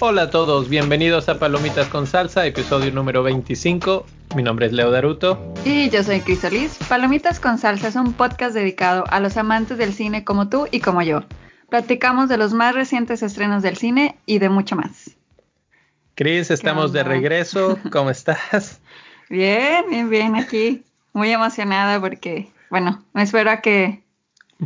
[0.00, 4.04] Hola a todos, bienvenidos a Palomitas con Salsa, episodio número 25.
[4.36, 5.54] Mi nombre es Leo Daruto.
[5.64, 6.76] Y yo soy Crisolis.
[6.88, 10.80] Palomitas con Salsa es un podcast dedicado a los amantes del cine como tú y
[10.80, 11.22] como yo.
[11.70, 15.16] Platicamos de los más recientes estrenos del cine y de mucho más.
[16.16, 17.78] Cris, estamos de regreso.
[17.90, 18.82] ¿Cómo estás?
[19.30, 20.84] Bien, bien, bien aquí.
[21.14, 24.04] Muy emocionada porque, bueno, me espero a que...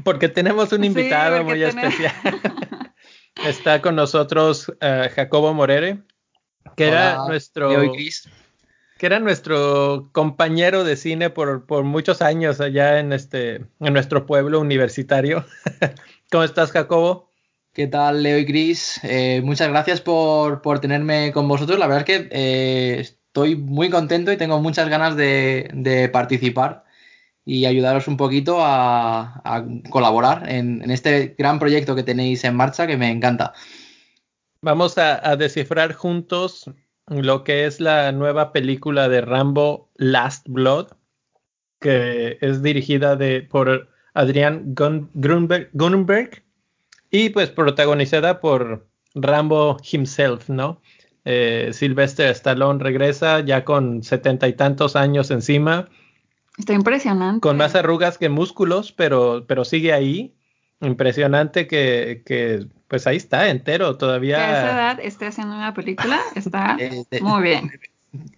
[0.03, 2.13] Porque tenemos un invitado muy especial.
[3.47, 5.99] Está con nosotros uh, Jacobo Morere,
[6.75, 7.71] que Hola, era nuestro
[8.99, 14.27] que era nuestro compañero de cine por, por muchos años allá en este en nuestro
[14.27, 15.45] pueblo universitario.
[16.33, 17.31] ¿Cómo estás, Jacobo?
[17.73, 18.99] ¿Qué tal, Leo y Cris?
[19.05, 21.79] Eh, muchas gracias por, por, tenerme con vosotros.
[21.79, 26.85] La verdad es que eh, estoy muy contento y tengo muchas ganas de, participar
[27.45, 32.97] y ayudaros un poquito a, colaborar en, este gran proyecto que tenéis en marcha que
[32.97, 33.53] me encanta.
[34.61, 36.71] Vamos a, a, descifrar juntos
[37.07, 40.89] lo que es la nueva película de Rambo Last Blood,
[41.81, 46.43] que es dirigida de, por Adrián Grunberg, Grunberg
[47.11, 50.81] y pues protagonizada por Rambo himself, ¿no?
[51.31, 55.87] Eh, Sylvester Stallone regresa ya con setenta y tantos años encima.
[56.57, 57.41] Está impresionante.
[57.41, 60.35] Con más arrugas que músculos, pero, pero sigue ahí.
[60.81, 64.37] Impresionante que, que, pues ahí está, entero todavía.
[64.37, 67.73] Que a esa edad esté haciendo una película, está eh, muy bien.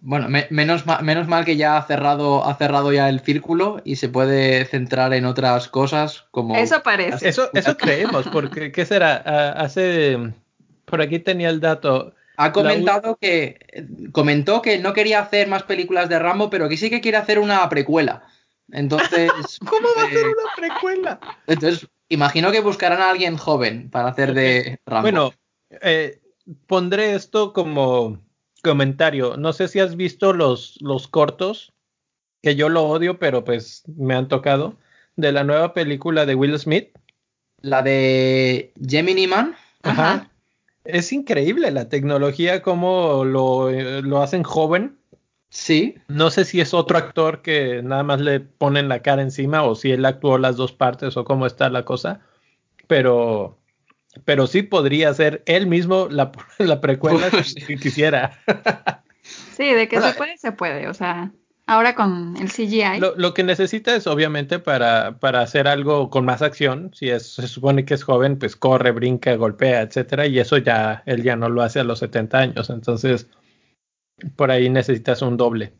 [0.01, 3.83] Bueno, me, menos, mal, menos mal que ya ha cerrado, ha cerrado ya el círculo
[3.85, 6.57] y se puede centrar en otras cosas como...
[6.57, 7.29] Eso parece.
[7.29, 9.15] Eso, eso creemos, porque ¿qué será?
[9.53, 10.33] Hace...
[10.87, 12.15] Por aquí tenía el dato.
[12.43, 13.59] Ha comentado que
[14.13, 17.39] comentó que no quería hacer más películas de Rambo, pero que sí que quiere hacer
[17.39, 18.23] una precuela.
[18.73, 19.31] Entonces.
[19.69, 21.21] ¿Cómo va a hacer una precuela?
[21.47, 25.03] Entonces, imagino que buscarán a alguien joven para hacer de Rambo.
[25.03, 25.35] Bueno,
[25.83, 26.19] eh,
[26.67, 28.19] pondré esto como
[28.63, 29.37] comentario.
[29.37, 31.75] No sé si has visto los, los cortos,
[32.43, 34.79] que yo lo odio, pero pues me han tocado,
[35.15, 36.89] de la nueva película de Will Smith.
[37.61, 39.55] La de Gemini Man.
[39.83, 40.13] Ajá.
[40.13, 40.31] Ajá
[40.85, 44.99] es increíble la tecnología, cómo lo, lo, hacen joven.
[45.49, 45.97] Sí.
[46.09, 49.75] No sé si es otro actor que nada más le ponen la cara encima o
[49.75, 52.21] si él actuó las dos partes o cómo está la cosa.
[52.87, 53.59] Pero,
[54.25, 58.39] pero sí podría ser él mismo la, la precuela si, si quisiera.
[59.23, 60.13] sí, de que Hola.
[60.13, 60.89] se puede, se puede.
[60.89, 61.33] O sea,
[61.71, 62.99] ahora con el CGI.
[62.99, 67.35] Lo, lo, que necesita es obviamente para, para hacer algo con más acción, si es,
[67.35, 71.37] se supone que es joven, pues corre, brinca, golpea, etcétera, y eso ya él ya
[71.37, 73.29] no lo hace a los 70 años, entonces
[74.35, 75.73] por ahí necesitas un doble.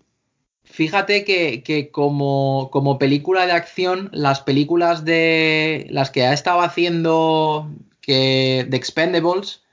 [0.63, 6.61] Fíjate que, que como, como, película de acción, las películas de las que ha estado
[6.61, 7.69] haciendo
[8.01, 9.65] que, de Expendables,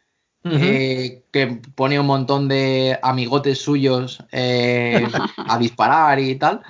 [0.48, 0.64] Uh -huh.
[0.64, 5.06] eh, que pone un montón de amigotes suyos eh,
[5.38, 6.62] a disparar y tal.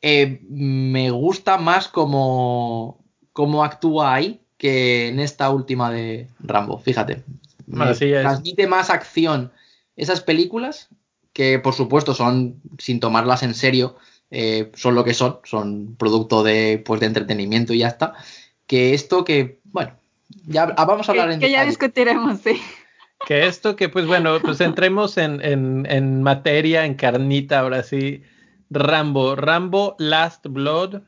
[0.00, 2.98] Eh, me gusta más como,
[3.32, 7.22] como actúa ahí que en esta última de Rambo, fíjate.
[7.66, 9.52] Transmite más acción
[9.96, 10.88] esas películas,
[11.32, 13.96] que por supuesto son, sin tomarlas en serio,
[14.30, 18.14] eh, son lo que son, son producto de, pues, de entretenimiento y ya está.
[18.66, 19.92] Que esto que, bueno,
[20.46, 21.64] ya vamos a hablar que, en que detalle.
[21.64, 22.60] ya discutiremos, sí
[23.26, 28.22] que esto que pues bueno, pues entremos en, en, en, materia, en carnita, ahora sí.
[28.70, 31.02] Rambo, Rambo Last Blood,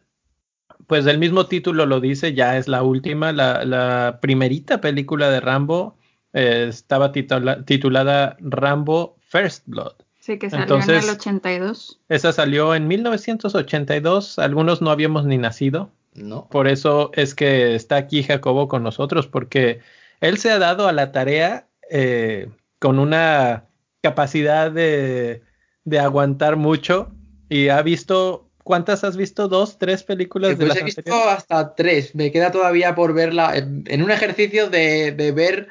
[0.86, 5.40] pues el mismo título lo dice, ya es la última, la, la primerita película de
[5.40, 5.96] Rambo
[6.34, 9.94] eh, estaba titula, titulada Rambo First Blood.
[10.18, 12.00] Sí, que salió Entonces, en el 82.
[12.08, 15.90] Esa salió en 1982, algunos no habíamos ni nacido.
[16.14, 16.48] No.
[16.48, 19.80] Por eso es que está aquí Jacobo con nosotros, porque
[20.20, 23.68] él se ha dado a la tarea eh, con una
[24.02, 25.42] capacidad de,
[25.84, 27.12] de, aguantar mucho
[27.48, 29.48] y ha visto, ¿cuántas has visto?
[29.48, 31.34] ¿Dos, tres películas pues de las he visto anteriores?
[31.38, 35.68] hasta tres, me queda todavía por verla en, en un ejercicio de, de, ver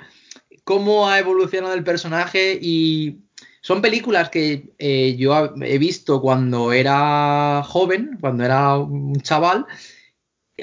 [0.64, 3.20] cómo ha evolucionado el personaje y
[3.64, 9.66] son películas que eh, yo he visto cuando era joven, cuando era un chaval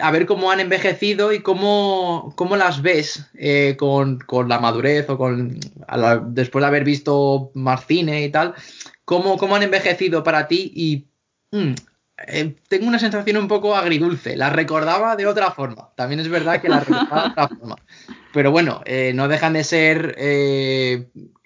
[0.01, 5.09] a ver cómo han envejecido y cómo, cómo las ves eh, con, con, la madurez
[5.09, 5.59] o con
[5.89, 8.55] la, después de haber visto más cine y tal,
[9.05, 11.09] cómo, cómo han envejecido para ti y
[11.57, 11.75] mm,
[12.27, 16.61] eh, tengo una sensación un poco agridulce, las recordaba de otra forma, también es verdad
[16.61, 17.77] que las recordaba de otra forma,
[18.33, 20.17] pero bueno, eh, no dejan de ser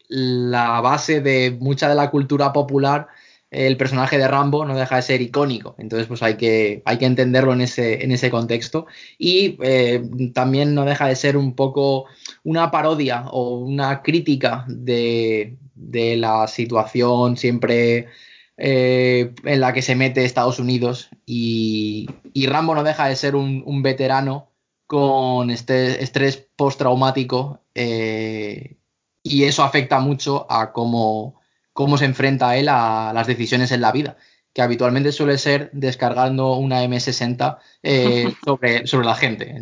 [0.09, 3.09] la base de mucha de la cultura popular
[3.55, 5.77] el personaje de Rambo no deja de ser icónico.
[5.79, 8.87] Entonces, pues hay que, hay que entenderlo en ese, en ese contexto.
[9.17, 10.03] Y eh,
[10.35, 12.07] también no deja de ser un poco
[12.43, 18.09] una parodia o una crítica de, de la situación siempre
[18.57, 21.11] eh, en la que se mete Estados Unidos.
[21.25, 24.51] Y, y Rambo no deja de ser un, veterano
[24.87, 27.61] con este estrés postraumático.
[27.75, 28.77] Eh,
[29.23, 31.41] y eso afecta mucho a cómo
[31.75, 34.17] cómo se enfrenta él a las decisiones en la vida,
[34.55, 39.55] que habitualmente suele ser descargando una M60 eh, sobre, sobre, la gente.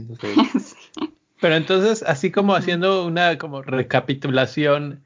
[1.41, 5.03] Pero entonces, así como haciendo una como recapitulación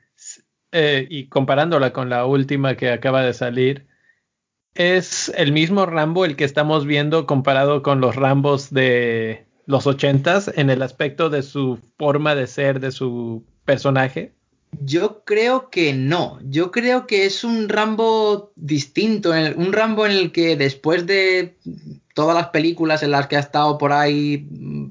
[0.72, 3.86] eh, y comparándola con la última que acaba de salir,
[4.74, 10.50] ¿es el mismo Rambo el que estamos viendo comparado con los Rambos de los ochentas
[10.54, 14.34] en el aspecto de su forma de ser, de su personaje?
[14.80, 16.38] Yo creo que no.
[16.42, 19.30] Yo creo que es un Rambo distinto.
[19.30, 21.56] Un Rambo en el que después de
[22.14, 24.88] todas las películas en las que ha estado por ahí mm,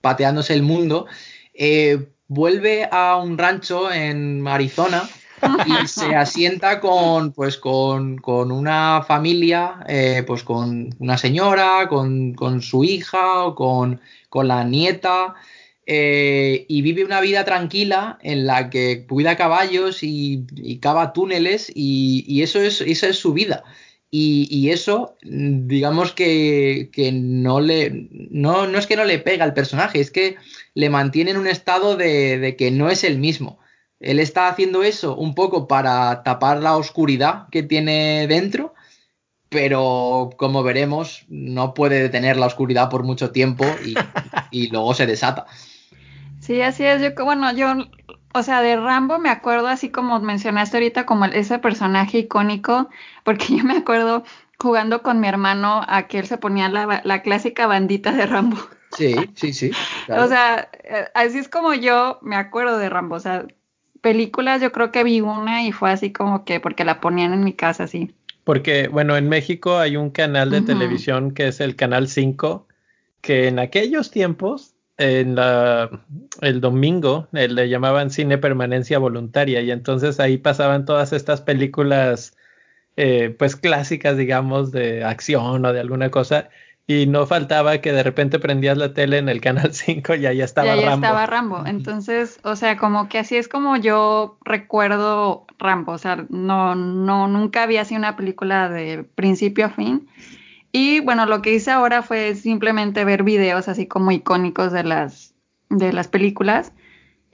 [0.00, 1.06] pateándose el mundo,
[1.54, 5.08] eh, vuelve a un rancho en Arizona
[5.66, 12.34] y se asienta con, pues, con, con una familia, eh, pues con una señora, con,
[12.34, 15.34] con su hija o con, con la nieta.
[15.92, 20.46] Eh, y vive una vida tranquila en la que cuida caballos y,
[20.80, 22.76] cava túneles y, eso, es,
[23.16, 23.64] su vida.
[24.08, 28.08] Y, eso, digamos que, no le.
[28.30, 30.36] No, no, es que no le pega al personaje, es que
[30.74, 33.58] le mantiene en un estado de, que no es el mismo.
[33.98, 38.74] Él está haciendo eso un poco para tapar la oscuridad que tiene dentro,
[39.48, 43.64] pero como veremos, no puede detener la oscuridad por mucho tiempo
[44.52, 45.46] y luego se desata.
[46.50, 47.00] Sí, así es.
[47.00, 47.68] Yo, bueno, yo,
[48.34, 52.90] o sea, de Rambo me acuerdo, así como mencionaste ahorita, como ese personaje icónico,
[53.22, 54.24] porque yo me acuerdo
[54.58, 58.56] jugando con mi hermano a que él se ponía la, la clásica bandita de Rambo.
[58.96, 59.70] Sí, sí, sí.
[60.08, 63.14] O sea, eh, así es como yo me acuerdo de Rambo.
[63.14, 63.46] O sea,
[64.00, 67.44] películas yo creo que vi una y fue así como que porque la ponían en
[67.44, 68.12] mi casa, así.
[68.42, 72.66] Porque, bueno, en México hay un canal de televisión que es el Canal 5,
[73.20, 75.90] que en aquellos tiempos en la,
[76.42, 82.36] el domingo eh, le llamaban cine permanencia voluntaria y entonces ahí pasaban todas estas películas
[82.96, 86.50] eh, pues clásicas digamos de acción o de alguna cosa
[86.86, 90.42] y no faltaba que de repente prendías la tele en el canal 5 y ahí
[90.42, 91.64] estaba y ahí estaba Rambo.
[91.64, 95.92] Entonces, o sea, como que así es como yo recuerdo Rambo.
[95.92, 100.08] O sea, no, no, nunca había sido una película de principio a fin.
[100.72, 105.34] Y bueno, lo que hice ahora fue simplemente ver videos así como icónicos de las,
[105.68, 106.72] de las películas.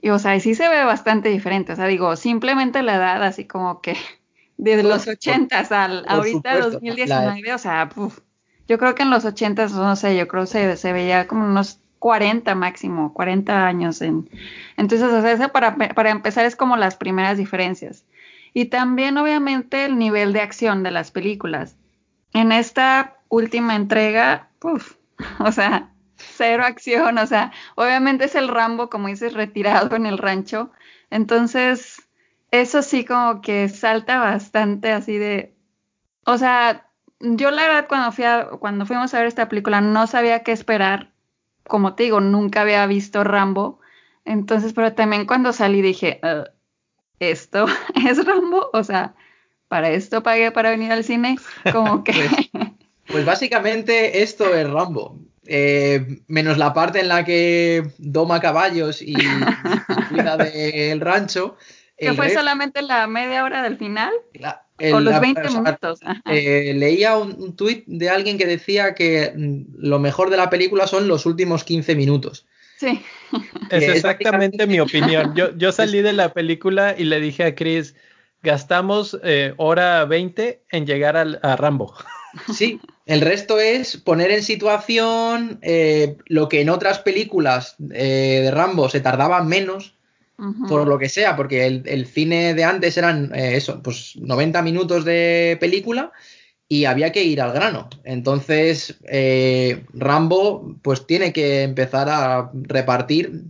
[0.01, 1.73] Y o sea, sí se ve bastante diferente.
[1.73, 3.95] O sea, digo, simplemente la edad así como que
[4.57, 7.89] desde los ochentas al ahorita 2019, o sea,
[8.67, 11.45] yo creo que en los ochentas, no sé, yo creo que se, se veía como
[11.45, 14.01] unos 40 máximo, 40 años.
[14.01, 14.29] En,
[14.77, 18.05] entonces, o sea, para, para empezar es como las primeras diferencias.
[18.53, 21.75] Y también, obviamente, el nivel de acción de las películas.
[22.33, 24.95] En esta última entrega, uf,
[25.39, 30.17] o sea, cero acción, o sea, obviamente es el Rambo, como dices, retirado en el
[30.17, 30.71] rancho.
[31.09, 32.07] Entonces,
[32.51, 35.55] eso sí como que salta bastante así de,
[36.25, 36.87] o sea,
[37.19, 38.25] yo la verdad cuando fui
[38.59, 41.11] cuando fuimos a ver esta película no sabía qué esperar.
[41.67, 43.79] Como te digo, nunca había visto Rambo.
[44.25, 46.43] Entonces, pero también cuando salí dije, uh,
[47.19, 47.65] ¿esto
[48.07, 48.69] es Rambo?
[48.73, 49.15] O sea,
[49.67, 51.37] para esto pagué para venir al cine.
[51.71, 52.29] Como que
[53.07, 55.19] pues, básicamente esto es Rambo.
[55.49, 59.15] Eh, menos la parte en la que doma caballos y,
[60.09, 61.57] cuida del rancho.
[61.97, 64.13] ¿Que fue solamente la media hora del final?
[64.93, 65.99] o los 20 minutos.
[66.25, 70.49] Eh, leía un, un tuit de alguien que decía que mm, lo mejor de la
[70.49, 72.45] película son los últimos 15 minutos.
[72.77, 73.01] Sí.
[73.71, 75.35] Es exactamente mi opinión.
[75.35, 77.95] Yo, yo salí de la película y le dije a Chris,
[78.41, 81.93] gastamos eh, hora 20 en llegar a Rambo.
[82.53, 88.51] Sí, el resto es poner en situación eh, lo que en otras películas eh, de
[88.51, 89.95] Rambo se tardaba menos,
[90.69, 95.57] por lo que sea, porque el, cine de antes eran eso, pues 90 minutos de
[95.59, 96.11] película
[96.69, 97.89] y había que ir al grano.
[98.03, 98.99] Entonces,
[99.93, 103.45] Rambo pues tiene que empezar a repartir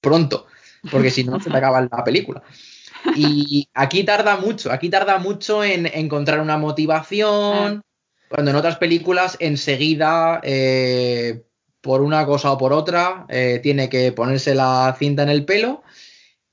[0.00, 0.46] pronto,
[0.90, 2.42] porque si no se te acaba la película.
[3.16, 7.82] Y aquí tarda mucho, aquí tarda mucho en encontrar una motivación,
[8.30, 11.42] cuando en otras películas enseguida, eh,
[11.80, 15.82] por una cosa o por otra, eh, tiene que ponerse la cinta en el pelo,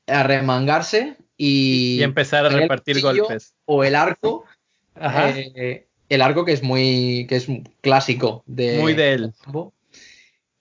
[0.07, 3.53] arremangarse y, y empezar a repartir golpes.
[3.65, 4.45] O el arco
[4.99, 7.47] eh, el arco que es muy que es
[7.81, 9.33] clásico de muy de él.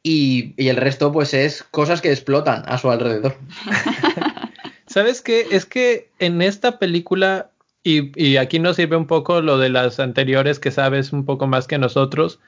[0.02, 3.36] Y, y, el resto pues es cosas que explotan a su alrededor.
[4.86, 5.48] ¿Sabes qué?
[5.50, 7.50] Es que en esta película,
[7.86, 11.68] y, aquí nos sirve un poco lo de las anteriores que sabes un poco más
[11.68, 12.40] que nosotros,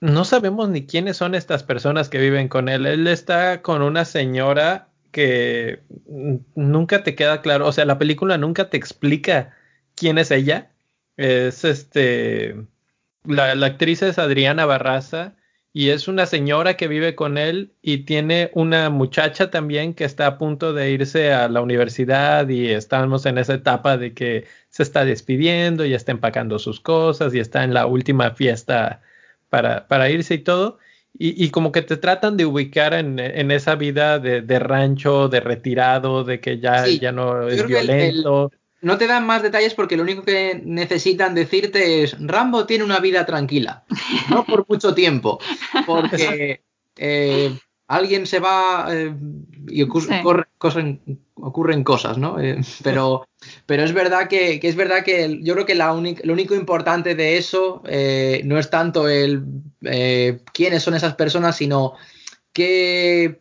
[0.00, 2.84] no sabemos ni quiénes son estas personas que viven con él.
[2.84, 5.82] Él está con una señora que
[6.56, 9.54] nunca te queda claro, o sea, la película nunca te explica
[9.94, 10.72] quién es ella.
[11.16, 12.56] Es este,
[13.24, 15.36] la actriz es Adriana Barraza
[15.76, 20.26] y es una señora que vive con él y tiene una muchacha también que está
[20.26, 24.82] a punto de irse a la universidad y estamos en esa etapa de que se
[24.82, 29.02] está despidiendo y está empacando sus cosas y está en la última fiesta
[29.50, 30.78] para, para irse y todo.
[31.12, 35.28] Y, y, como que te tratan de ubicar en, en esa vida de, de, rancho,
[35.28, 38.50] de retirado, de que ya, sí, ya no es violento.
[38.50, 42.66] El, el, no te dan más detalles porque lo único que necesitan decirte es Rambo
[42.66, 43.84] tiene una vida tranquila,
[44.30, 45.40] no por mucho tiempo,
[45.86, 46.62] porque
[46.96, 49.12] eh, alguien se va eh,
[49.66, 50.22] y ocurre, sí.
[50.22, 52.38] corre, ocurren, ocurren, cosas, ¿no?
[52.38, 53.26] Eh, pero,
[53.66, 57.16] pero es verdad que, que, es verdad que yo creo que la lo único importante
[57.16, 59.42] de eso no es tanto el
[60.52, 61.94] quiénes son esas personas, sino
[62.52, 63.40] que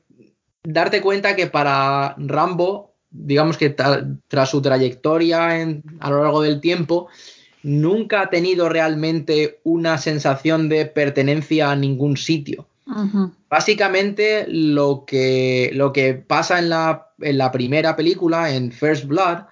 [0.64, 6.60] darte cuenta que para Rambo, digamos que tras su trayectoria en, a lo largo del
[6.60, 7.08] tiempo,
[7.64, 12.68] nunca ha tenido realmente una sensación de pertenencia a ningún sitio.
[12.86, 13.32] Uh -huh.
[13.50, 19.46] Básicamente lo que, lo que pasa en la, en la, primera película, en First Blood,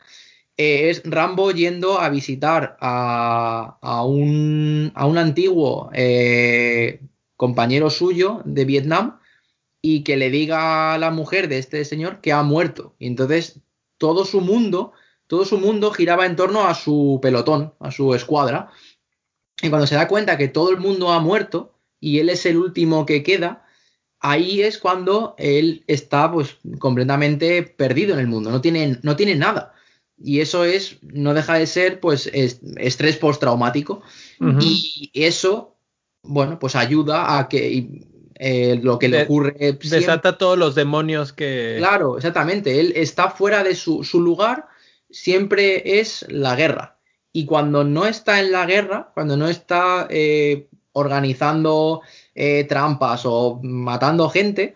[0.57, 6.99] eh, es Rambo yendo a visitar a, a, un, a un, antiguo eh,
[7.35, 9.17] compañero suyo de Vietnam
[9.85, 12.95] y que le diga a la mujer de este señor que ha muerto.
[12.99, 13.59] Y entonces
[13.97, 14.93] todo su mundo,
[15.27, 18.71] todo su mundo giraba en torno a su pelotón, a su escuadra.
[19.61, 22.57] Y cuando se da cuenta que todo el mundo ha muerto, y él es el
[22.57, 23.65] último que queda,
[24.21, 29.35] ahí es cuando él está pues completamente perdido en el mundo, no tiene, no tiene
[29.35, 29.73] nada.
[30.17, 34.01] Y eso es, no deja de ser pues es, estrés postraumático.
[34.39, 34.63] Uh -huh.
[34.63, 35.75] Y eso,
[36.21, 39.55] bueno, pues ayuda a que eh, lo que le ocurre...
[39.57, 41.75] Siempre, desata todos los demonios que...
[41.77, 42.79] Claro, exactamente.
[42.79, 44.67] Él está fuera de su, su lugar,
[45.09, 46.97] siempre es la guerra.
[47.31, 52.01] Y cuando no está en la guerra, cuando no está eh, organizando
[52.35, 54.75] eh, trampas o matando gente,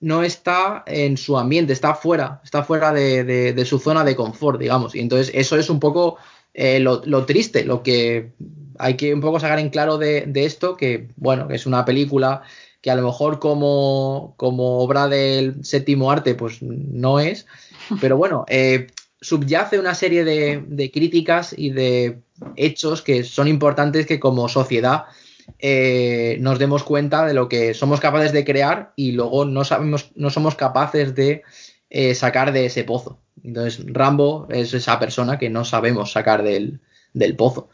[0.00, 4.14] no está en su ambiente, está fuera, está fuera de, de, de, su zona de
[4.14, 4.94] confort, digamos.
[4.94, 6.18] Y entonces eso es un poco
[6.54, 8.32] lo, lo, triste, lo que
[8.78, 12.42] hay que un poco sacar en claro de, esto, que bueno, que es una película
[12.80, 17.46] que a lo mejor como, como obra del séptimo arte, pues no es,
[18.00, 18.86] pero bueno, eh,
[19.20, 22.20] subyace una serie de, de, críticas y de
[22.56, 25.06] hechos que son importantes que como sociedad
[25.58, 30.10] eh, nos demos cuenta de lo que somos capaces de crear y luego no sabemos,
[30.14, 31.42] no somos capaces de
[31.90, 33.18] eh, sacar de ese pozo.
[33.42, 36.80] Entonces, Rambo es esa persona que no sabemos sacar del
[37.36, 37.68] pozo.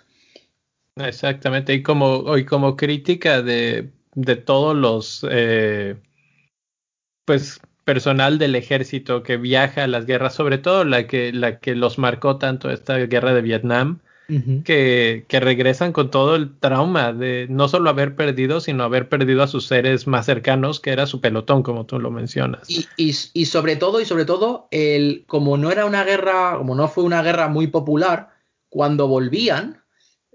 [0.97, 5.97] Exactamente, y como, y como crítica de, de todos los eh,
[7.25, 11.75] pues personal del ejército que viaja a las guerras, sobre todo la que, la que
[11.75, 14.63] los marcó tanto esta guerra de Vietnam, uh -huh.
[14.63, 19.43] que, que, regresan con todo el trauma de no solo haber perdido, sino haber perdido
[19.43, 22.71] a sus seres más cercanos, que era su pelotón, como tú lo mencionas.
[22.71, 26.75] Y, y, y sobre todo, y sobre todo, el, como no era una guerra, como
[26.75, 28.31] no fue una guerra muy popular,
[28.71, 29.84] cuando volvían,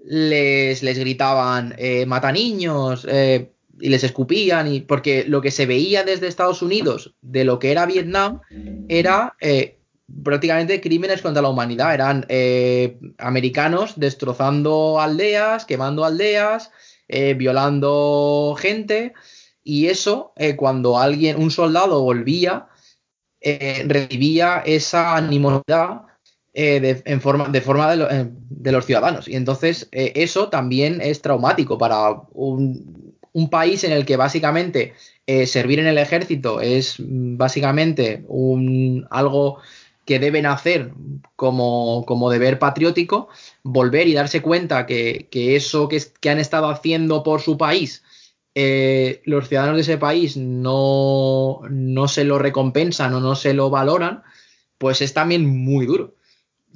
[0.04, 5.66] les, les gritaban, eh, mata niños, eh, y les escupían, y porque lo que se
[5.66, 8.40] veía desde Estados Unidos de lo que era Vietnam
[8.88, 9.78] era eh,
[10.22, 11.94] prácticamente crímenes contra la humanidad.
[11.94, 16.70] Eran eh, americanos destrozando aldeas, quemando aldeas,
[17.36, 19.14] violando gente,
[19.64, 22.68] y eso, cuando alguien, un soldado volvía,
[23.40, 26.02] recibía esa animosidad
[26.54, 29.28] de, en forma, de, forma de, lo, de, los ciudadanos.
[29.28, 33.14] Y entonces eso también es traumático para un,
[33.50, 34.94] país en el que básicamente
[35.26, 39.58] eh, servir en el ejército es básicamente un, algo
[40.04, 40.92] que deben hacer
[41.36, 43.28] como, como deber patriótico,
[43.62, 48.02] volver y darse cuenta que, que eso que, que, han estado haciendo por su país,
[48.56, 53.70] eh, los ciudadanos de ese país no, no se lo recompensan o no se lo
[53.70, 54.24] valoran,
[54.78, 56.16] pues es también muy duro.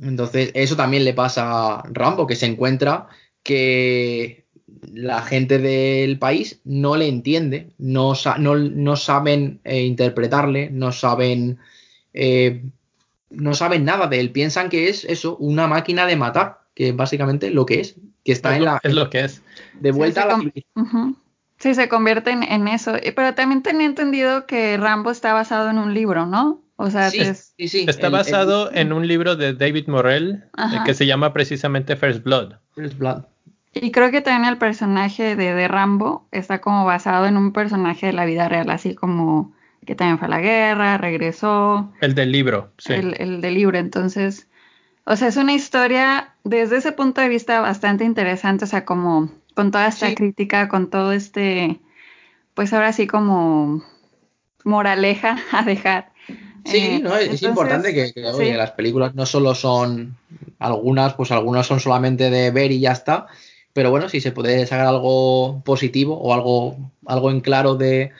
[0.00, 3.08] Entonces, eso también le pasa a Rambo, que se encuentra
[3.42, 4.44] que
[4.92, 11.58] la gente del país no le entiende, no, no, no saben eh, interpretarle, no saben,
[12.12, 12.64] eh,
[13.30, 17.50] no saben nada de él, piensan que es eso, una máquina de matar, que básicamente
[17.50, 18.80] lo que es, que está es en lo, la...
[18.82, 19.42] Es lo que es.
[19.80, 20.36] De vuelta sí, a la...
[20.36, 21.16] uh -huh.
[21.58, 22.94] Sí, se convierte en, en, eso.
[23.14, 26.60] Pero también tenía entendido que Rambo está basado en un libro, ¿no?
[26.76, 27.54] O sea, sí, es...
[27.56, 27.86] sí, sí.
[27.88, 28.78] Está el, basado el...
[28.78, 32.54] en un libro de David Morrell eh, que se llama precisamente First Blood.
[32.74, 33.24] First Blood.
[33.72, 38.06] Y creo que también el personaje de, de, Rambo está como basado en un personaje
[38.06, 39.52] de la vida real, así como
[39.84, 41.92] que también fue a la guerra, regresó.
[42.00, 42.92] El del libro, sí.
[42.92, 44.48] El, el del libro, entonces,
[45.04, 49.30] o sea, es una historia desde ese punto de vista bastante interesante, o sea, como
[49.54, 50.14] con toda esta sí.
[50.14, 51.80] crítica, con todo este,
[52.54, 53.82] pues ahora sí como
[54.64, 56.12] moraleja a dejar.
[56.64, 58.56] Sí, eh, no, es, entonces, importante que, que oye, sí.
[58.56, 60.16] las películas no solo son
[60.58, 63.26] algunas, pues algunas son solamente de ver y ya está,
[63.72, 68.12] pero bueno, si se puede sacar algo positivo o algo, algo en claro de,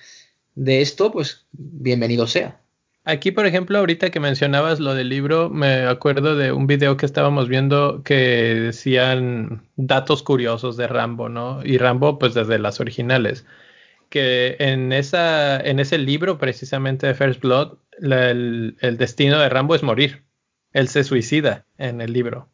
[0.55, 2.61] de esto, pues bienvenido sea.
[3.07, 7.05] Aquí, por ejemplo, ahorita que mencionabas lo del libro, me acuerdo de un video que
[7.05, 11.61] estábamos viendo que decían datos curiosos de Rambo, ¿no?
[11.63, 13.45] Y Rambo, pues desde las originales.
[14.15, 19.49] Que en, esa, en ese libro, precisamente de First Blood, la, el, el destino de
[19.49, 20.23] Rambo es morir.
[20.73, 22.49] Él se suicida en el libro.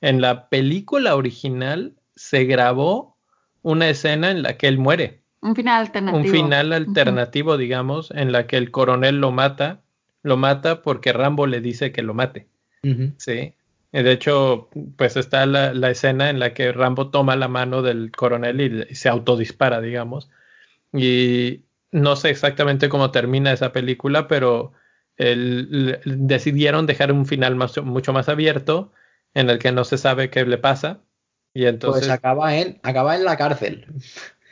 [0.00, 3.16] En la película original se grabó
[3.62, 5.20] una escena en la que él muere.
[5.42, 6.24] Un final alternativo.
[6.24, 7.58] Un final alternativo, uh -huh.
[7.58, 9.82] digamos, en la que el coronel lo mata.
[10.24, 12.48] Lo mata porque Rambo le dice que lo mate.
[12.82, 13.12] Uh -huh.
[13.16, 13.54] Sí.
[13.92, 18.10] De hecho, pues está la, la, escena en la que Rambo toma la mano del
[18.10, 20.28] coronel y, y se autodispara, digamos.
[20.92, 24.72] Y no sé exactamente cómo termina esa película, pero
[25.16, 28.92] el, el, decidieron dejar un final más, mucho más abierto
[29.34, 31.00] en el que no se sabe qué le pasa.
[31.52, 32.06] Y entonces...
[32.06, 33.86] Pues acaba en, acaba en la cárcel.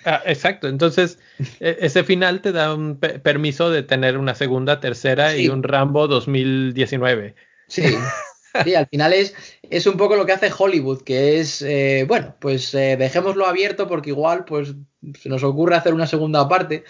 [0.05, 1.19] Ah, exacto, entonces
[1.61, 5.45] e ese final te da un pe permiso de tener una segunda, tercera sí.
[5.45, 7.35] y un Rambo 2019.
[7.69, 7.83] Sí,
[8.63, 12.35] sí, al final es, es un poco lo que hace Hollywood, que es, eh, bueno,
[12.39, 14.75] pues eh, dejémoslo abierto porque igual pues
[15.21, 16.85] se nos ocurre hacer una segunda parte,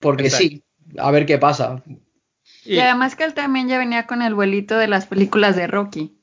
[0.00, 0.46] porque exacto.
[0.48, 0.64] sí,
[0.98, 1.82] a ver qué pasa.
[2.64, 5.66] Y, y además que él también ya venía con el vuelito de las películas de
[5.66, 6.16] Rocky.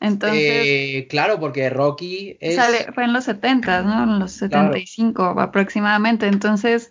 [0.00, 0.40] Entonces.
[0.42, 2.56] Eh, claro, porque Rocky es.
[2.56, 4.04] Sale, fue en los 70, ¿no?
[4.04, 5.40] En los 75 claro.
[5.40, 6.26] aproximadamente.
[6.26, 6.90] Entonces,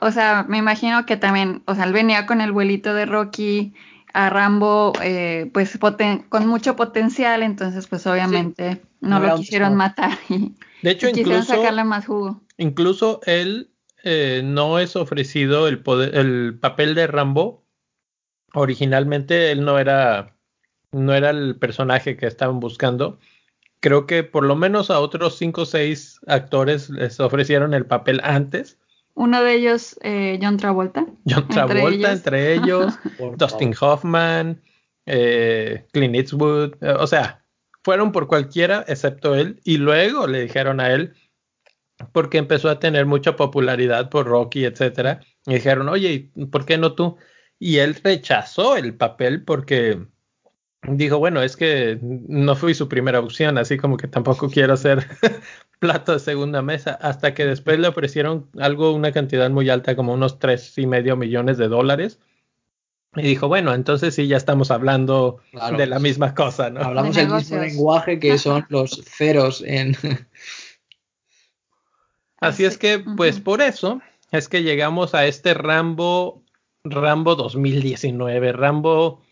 [0.00, 3.74] o sea, me imagino que también, o sea, él venía con el vuelito de Rocky,
[4.16, 5.78] a Rambo, eh, pues
[6.30, 11.12] con mucho potencial, entonces, pues obviamente sí, no, lo quisieron matar y, de hecho, y
[11.12, 12.40] quisieron incluso, sacarle más jugo.
[12.56, 13.70] Incluso él
[14.04, 17.62] eh, no es ofrecido el, poder, el papel de Rambo.
[18.54, 20.34] Originalmente él no era
[20.92, 23.18] no era el personaje que estaban buscando.
[23.80, 28.22] Creo que por lo menos a otros cinco o seis actores les ofrecieron el papel
[28.24, 28.78] antes.
[29.16, 31.06] Uno de ellos, eh, John Travolta.
[31.26, 32.98] John Travolta, entre ellos, entre ellos
[33.38, 34.60] Dustin Hoffman,
[35.06, 37.42] eh, Clint Eastwood, eh, o sea,
[37.82, 41.14] fueron por cualquiera excepto él y luego le dijeron a él
[42.12, 46.94] porque empezó a tener mucha popularidad por Rocky, etcétera, y dijeron, oye, ¿por qué no
[46.94, 47.16] tú?
[47.58, 49.98] Y él rechazó el papel porque
[50.82, 55.06] dijo, bueno, es que no fui su primera opción, así como que tampoco quiero ser
[55.78, 60.14] plato de segunda mesa, hasta que después le ofrecieron algo, una cantidad muy alta, como
[60.14, 62.18] unos tres y medio millones de dólares.
[63.14, 66.80] Y dijo, bueno, entonces sí, ya estamos hablando claro, de la misma cosa, ¿no?
[66.80, 69.96] Hablamos el mismo lenguaje que son los ceros en...
[72.40, 76.42] Así es que, pues por eso es que llegamos a este Rambo,
[76.84, 79.22] Rambo 2019, Rambo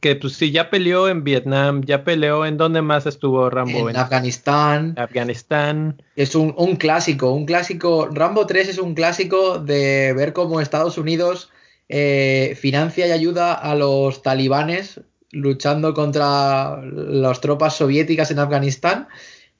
[0.00, 3.88] que pues sí, ya peleó en Vietnam, ya peleó en dónde más estuvo Rambo.
[3.88, 4.94] En, en Afganistán.
[4.96, 6.02] Afganistán.
[6.16, 8.08] Es un, un, clásico, un clásico.
[8.10, 11.50] Rambo 3 es un clásico de ver cómo Estados Unidos
[11.88, 15.00] eh, financia y ayuda a los talibanes
[15.32, 19.08] luchando contra las tropas soviéticas en Afganistán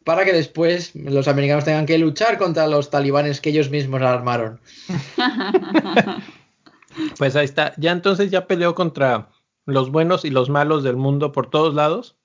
[0.04, 4.60] para que después los americanos tengan que luchar contra los talibanes que ellos mismos armaron.
[7.18, 7.74] pues ahí está.
[7.76, 9.28] Ya entonces ya peleó contra
[9.72, 12.16] los buenos y los malos del mundo por todos lados.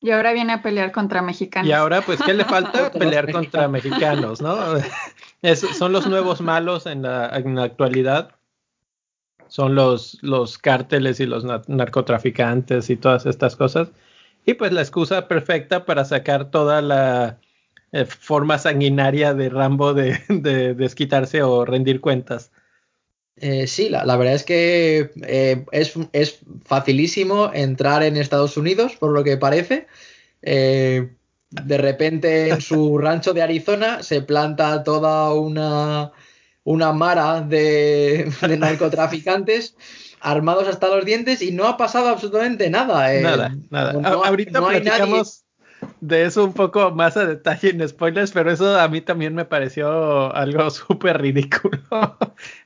[0.00, 1.68] Y ahora viene a pelear contra mexicanos.
[1.68, 2.90] Y ahora, pues, ¿qué le falta?
[2.90, 4.56] pelear contra mexicanos, ¿no?
[5.42, 8.30] Es, son los nuevos malos en la, en la actualidad.
[9.48, 13.90] Son los, los cárteles y los narcotraficantes y todas estas cosas.
[14.46, 17.38] Y pues la excusa perfecta para sacar toda la
[17.90, 22.52] eh, forma sanguinaria de Rambo de, de desquitarse o rendir cuentas.
[23.42, 28.94] Eh, sí, la, la, verdad es que eh, es, es, facilísimo entrar en Estados Unidos,
[28.94, 29.88] por lo que parece.
[30.42, 31.10] Eh,
[31.50, 36.12] de repente en su rancho de Arizona se planta toda una,
[36.62, 39.74] una mara de, de narcotraficantes
[40.20, 43.12] armados hasta los dientes y no ha pasado absolutamente nada.
[43.20, 43.92] Nada, nada.
[43.94, 45.42] No, ahorita no platicamos,
[46.02, 49.44] de eso un poco más a detalle en spoilers, pero eso a mí también me
[49.44, 51.78] pareció algo súper ridículo.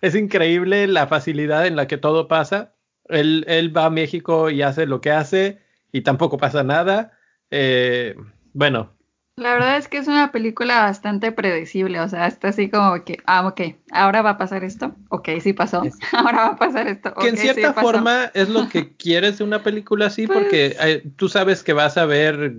[0.01, 2.75] es increíble la facilidad en la que todo pasa.
[3.09, 5.61] Él, él, va a México y hace lo que hace
[5.93, 7.13] y tampoco pasa nada.
[7.51, 8.17] Eh,
[8.55, 8.96] bueno,
[9.39, 13.19] la verdad es que es una película bastante predecible, o sea, está así como que,
[13.27, 17.13] ah, ok, ahora va a pasar esto, ok, sí pasó, ahora va a pasar esto.
[17.15, 21.03] Que en cierta forma es lo que quieres de una película así, pues porque eh,
[21.17, 22.55] tú sabes que vas a ver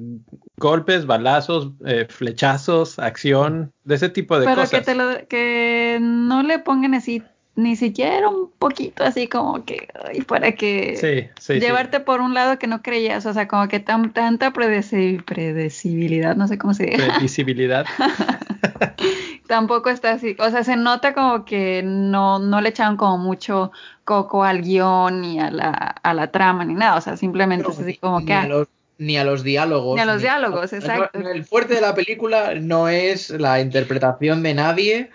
[0.57, 4.69] golpes, balazos, eh, flechazos, acción, de ese tipo de cosas.
[4.69, 7.23] Pero que, te lo, que no le pongan así
[7.57, 12.67] ni siquiera un poquito así como que y para que llevarte por un lado que
[12.67, 16.97] no creías, o sea, como que tan, tanta predecibilidad, no sé cómo se dice.
[17.17, 17.87] Predecibilidad.
[19.47, 23.71] Tampoco está así, o sea, se nota como que no, no le echaron como mucho
[24.05, 27.79] coco al guion ni a la, a la trama ni nada, o sea, simplemente es
[27.79, 28.67] así como que...
[28.97, 29.95] ni a los diálogos.
[29.95, 31.19] Ni a los diálogos, exacto.
[31.19, 35.09] El fuerte de la película no es la interpretación de nadie,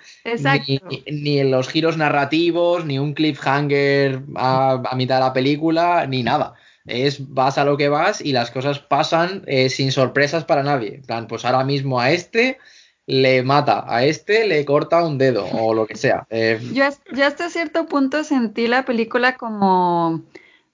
[1.10, 6.22] Ni, en los giros narrativos, ni un cliffhanger a, a, mitad de la película, ni
[6.22, 6.54] nada.
[6.86, 10.96] Es vas a lo que vas y las cosas pasan eh, sin sorpresas para nadie.
[10.96, 12.58] En plan, pues ahora mismo a este
[13.06, 16.26] le mata, a este le corta un dedo o lo que sea.
[16.30, 20.22] Eh, yo, yo hasta cierto punto sentí la película como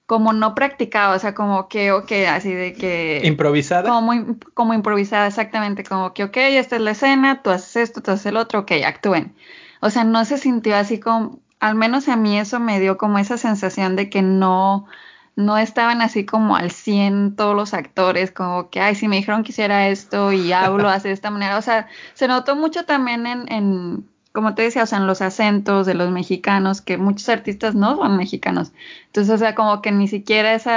[0.09, 3.21] como no practicado, o sea, como que, ok, así de que...
[3.25, 3.91] Improvisada.
[3.91, 8.09] Como, como improvisada, exactamente, como que, ok, esta es la escena, tú haces esto, tú
[8.09, 9.35] haces el otro, ok, actúen.
[9.81, 13.19] O sea, no se sintió así como, al menos a mí eso me dio como
[13.19, 14.87] esa sensación de que no,
[15.35, 19.43] no estaban así como al 100 todos los actores, como que, ay, si me dijeron
[19.43, 23.27] que hiciera esto y hablo así de esta manera, o sea, se notó mucho también
[23.27, 27.75] en como te decía, o sea, en los acentos de los mexicanos, que muchos artistas
[27.75, 28.71] no son mexicanos.
[29.07, 30.71] Entonces, o sea, como que ni siquiera ese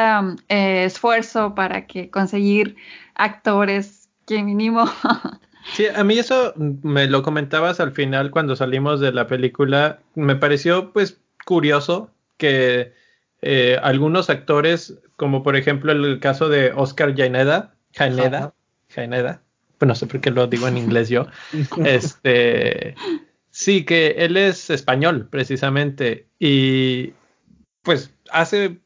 [0.49, 2.75] eh, esfuerzo para que conseguir
[3.15, 4.91] actores que mínimo.
[5.75, 10.01] sí, a mí eso me lo comentabas al final cuando salimos de la película.
[10.17, 12.93] Me pareció, pues, curioso que
[13.43, 18.55] eh, algunos actores, como por ejemplo el caso de Oscar Jaineda, Jaineda,
[18.89, 19.41] Jaineda,
[19.79, 21.29] pues no sé por qué lo digo en inglés yo,
[21.85, 22.97] este
[23.53, 27.13] Sí, que él es español, precisamente, y
[27.83, 28.81] pues hace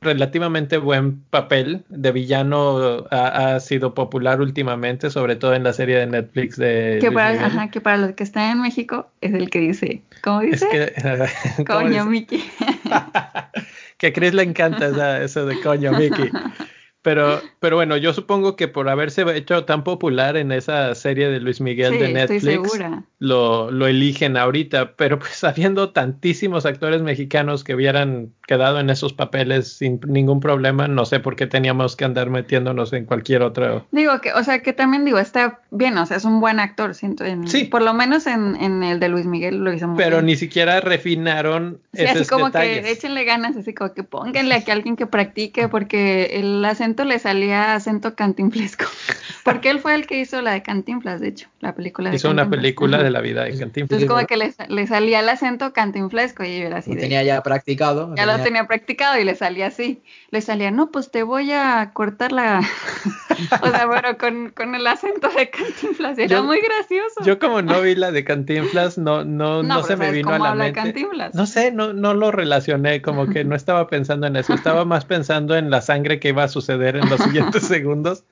[0.00, 6.06] relativamente buen papel de villano, ha, sido popular últimamente, sobre todo en la serie de
[6.06, 6.98] Netflix de...
[7.00, 10.40] Que para, ajá, que para los que están en México es el que dice, ¿cómo
[10.40, 10.66] dice?
[11.66, 12.42] coño, Mickey.
[13.98, 16.30] que a Chris le encanta eso de coño, Mickey.
[17.06, 21.38] Pero, pero bueno, yo supongo que por haberse hecho tan popular en esa serie de
[21.38, 22.80] Luis Miguel de Netflix,
[23.20, 24.96] lo, lo, eligen ahorita.
[24.96, 30.88] Pero pues habiendo tantísimos actores mexicanos que hubieran quedado en esos papeles sin ningún problema,
[30.88, 33.86] no sé por qué teníamos que andar metiéndonos en cualquier otro.
[33.92, 36.92] Digo que, o sea, que también digo, está bien, o sea, es un buen actor,
[36.96, 37.24] siento.
[37.46, 37.64] sí.
[37.66, 40.80] Por lo menos en, en, el de Luis Miguel lo hizo muy Pero ni siquiera
[40.80, 45.06] refinaron sí, así como que échenle ganas, así como que pónganle aquí a alguien que
[45.06, 48.84] practique, porque el acento le salía acento cantinflesco.
[49.44, 52.30] Porque él fue el que hizo la de Cantinflas, de hecho, la película de Hizo
[52.30, 54.02] una película de la vida de Cantinflas.
[54.02, 56.92] Entonces como que le, salía el acento cantinflesco y era así.
[56.92, 58.12] Lo tenía ya practicado.
[58.16, 60.02] Ya lo tenía practicado y le salía así.
[60.30, 62.60] Le salía, no, pues te voy a cortar la...
[63.62, 66.18] o sea, bueno, con, el acento de Cantinflas.
[66.18, 67.24] Era muy gracioso.
[67.24, 70.54] Yo como no vi la de Cantinflas, no, no, no, se me vino a la
[70.54, 70.80] mente.
[70.80, 71.34] Cantinflas?
[71.34, 74.52] No sé, no, no lo relacioné, como que no estaba pensando en eso.
[74.52, 78.24] Estaba más pensando en la sangre que iba a suceder en los siguientes segundos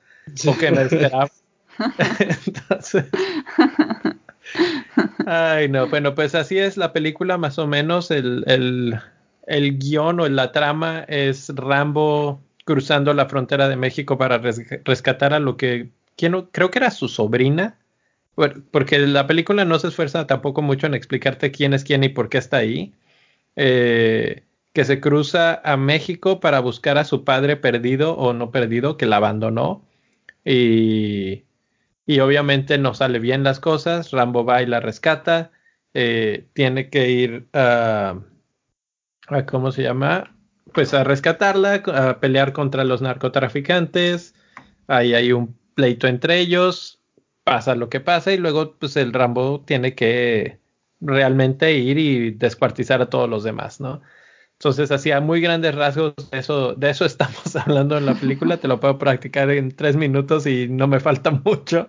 [0.45, 1.29] o que no esperaba.
[2.45, 3.05] Entonces,
[5.25, 8.11] ay, no, bueno, pues así es la película, más o menos.
[8.11, 8.99] El, el,
[9.47, 15.39] el guion o la trama es Rambo cruzando la frontera de México para rescatar a
[15.39, 17.77] lo que ¿quién, creo que era su sobrina.
[18.71, 22.29] porque la película no se esfuerza tampoco mucho en explicarte quién es quién y por
[22.29, 22.93] qué está ahí.
[23.55, 28.97] Eh, que se cruza a México para buscar a su padre perdido o no perdido,
[28.97, 29.85] que la abandonó.
[30.43, 31.45] Y,
[32.05, 34.11] y obviamente no sale bien las cosas.
[34.11, 35.51] Rambo va y la rescata.
[35.93, 38.19] Eh, tiene que ir a,
[39.27, 40.35] a, ¿cómo se llama?
[40.73, 44.35] Pues a rescatarla, a pelear contra los narcotraficantes.
[44.87, 46.99] Ahí hay un pleito entre ellos.
[47.43, 50.59] Pasa lo que pasa y luego pues el Rambo tiene que
[50.99, 54.01] realmente ir y descuartizar a todos los demás, ¿no?
[54.65, 58.67] Entonces, hacía muy grandes rasgos, de eso, de eso estamos hablando en la película, te
[58.67, 61.87] lo puedo practicar en tres minutos y no me falta mucho.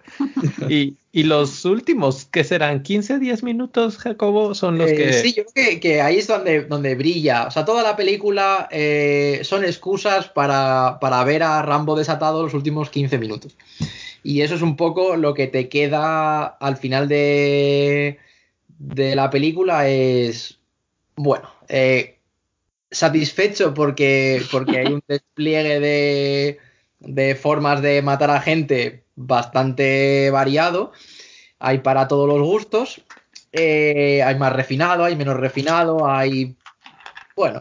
[0.68, 2.82] Y, y los últimos, ¿qué serán?
[2.82, 4.54] ¿15, 10 minutos, Jacobo?
[4.54, 5.12] Son los eh, que...
[5.14, 7.46] Sí, yo creo que, ahí es donde, donde brilla.
[7.46, 12.52] O sea, toda la película eh, son excusas para, para ver a Rambo desatado los
[12.52, 13.56] últimos 15 minutos.
[14.22, 18.18] Y eso es un poco lo que te queda al final de,
[18.78, 19.88] de la película.
[19.88, 20.58] Es,
[21.16, 22.15] bueno, eh,
[22.96, 26.58] satisfecho porque, porque hay un despliegue de,
[26.98, 30.92] de formas de matar a gente bastante variado.
[31.58, 33.02] Hay para todos los gustos.
[33.52, 36.56] Eh, hay más refinado, hay menos refinado, hay.
[37.34, 37.60] Bueno.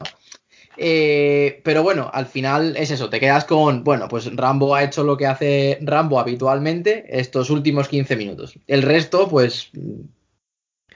[0.77, 5.05] Eh, pero bueno, al final es eso, te quedas con, bueno, pues Rambo ha hecho
[5.05, 8.59] lo que hace Rambo habitualmente estos últimos 15 minutos.
[8.67, 9.71] El resto, pues,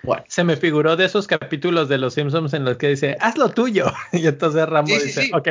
[0.04, 0.24] bueno.
[0.28, 3.50] Se me figuró de esos capítulos de Los Simpsons en los que dice, haz lo
[3.50, 3.86] tuyo.
[4.14, 5.32] Y entonces Rambo Sí, sí, dice, sí.
[5.34, 5.48] ok.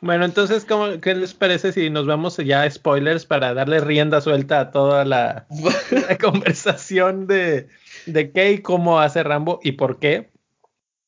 [0.00, 4.20] bueno, entonces, ¿cómo, ¿qué les parece si nos vamos ya a spoilers para darle rienda
[4.20, 5.46] suelta a toda la,
[6.08, 7.68] la conversación de,
[8.06, 10.30] de qué y cómo hace Rambo y por qué?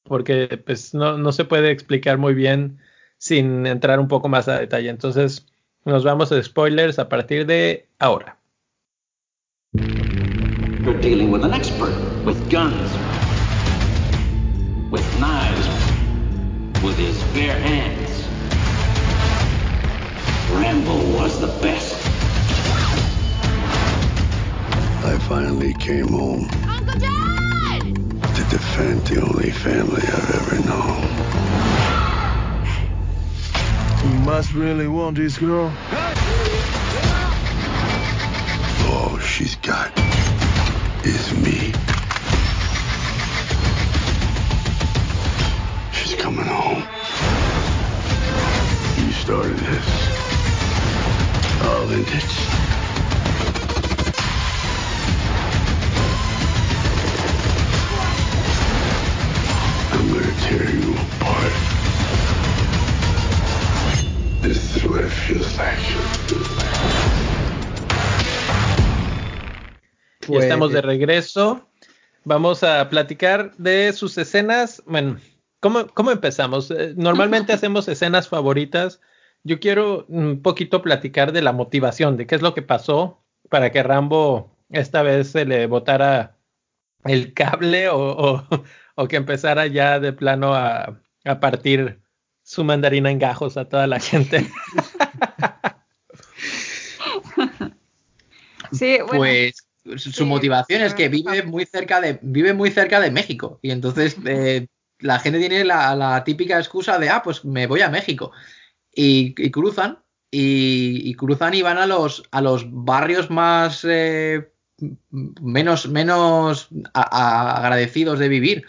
[0.04, 2.78] Porque pues no, no se puede explicar muy bien
[3.18, 4.88] sin entrar un poco más a detalle.
[4.88, 5.46] Entonces,
[5.84, 8.37] nos vamos a spoilers a partir de ahora.
[10.88, 11.92] You're dealing with an expert,
[12.24, 12.90] with guns,
[14.90, 15.66] with knives,
[16.82, 18.26] with his bare hands.
[20.50, 21.94] Rambo was the best.
[25.04, 28.20] I finally came home Uncle John!
[28.34, 31.02] to defend the only family I've ever known.
[34.10, 35.70] You must really want this girl.
[38.90, 39.92] All she's got
[41.04, 41.72] is me.
[45.92, 46.84] She's coming home.
[48.96, 49.88] You started this.
[51.62, 52.32] I'll end it.
[59.92, 61.52] I'm gonna tear you apart.
[64.42, 65.78] This is what it feels like.
[67.18, 67.27] Ya
[70.34, 71.68] Pues- estamos de regreso.
[72.24, 74.82] Vamos a platicar de sus escenas.
[74.86, 75.18] Bueno,
[75.60, 76.70] ¿cómo, cómo empezamos?
[76.70, 79.00] Eh, Normalmente hacemos escenas favoritas.
[79.44, 83.70] Yo quiero un poquito platicar de la motivación, de qué es lo que pasó para
[83.72, 86.36] que Rambo esta vez se le botara
[87.04, 88.44] el cable o, o-
[88.96, 92.00] o que empezara ya de plano a, a partir
[92.42, 94.46] su mandarina en gajos a toda la gente.
[98.72, 99.18] Sí, bueno.
[99.18, 103.58] Pues su sí, motivación es que vive muy cerca de vive muy cerca de México.
[103.62, 104.66] Y entonces eh,
[105.00, 108.32] la gente tiene la, la típica excusa de ah pues me voy a México
[108.94, 109.98] y, y cruzan
[110.30, 114.50] y, y cruzan y van a los a los barrios más eh,
[115.10, 118.64] menos menos a- a- agradecidos de vivir.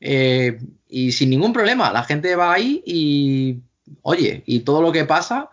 [0.00, 3.60] Eh, y sin ningún problema la gente va ahí y
[4.02, 5.48] oye y todo lo que pasa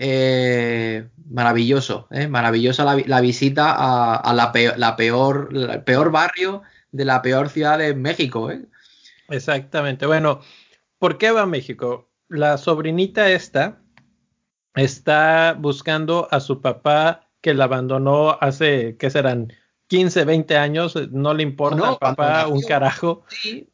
[0.00, 2.28] eh, maravilloso, ¿eh?
[2.28, 6.62] maravillosa la, vi- la visita a, a la, peor, la peor, la- el peor barrio
[6.92, 8.50] de la peor ciudad de México.
[8.50, 8.62] ¿eh?
[9.28, 10.06] Exactamente.
[10.06, 10.40] Bueno,
[10.98, 12.08] ¿por qué va a México?
[12.28, 13.80] La sobrinita esta
[14.74, 19.52] está buscando a su papá que la abandonó hace, ¿qué serán?
[19.88, 23.24] 15, 20 años, no le importa No, al papá un carajo.
[23.28, 23.68] Sí,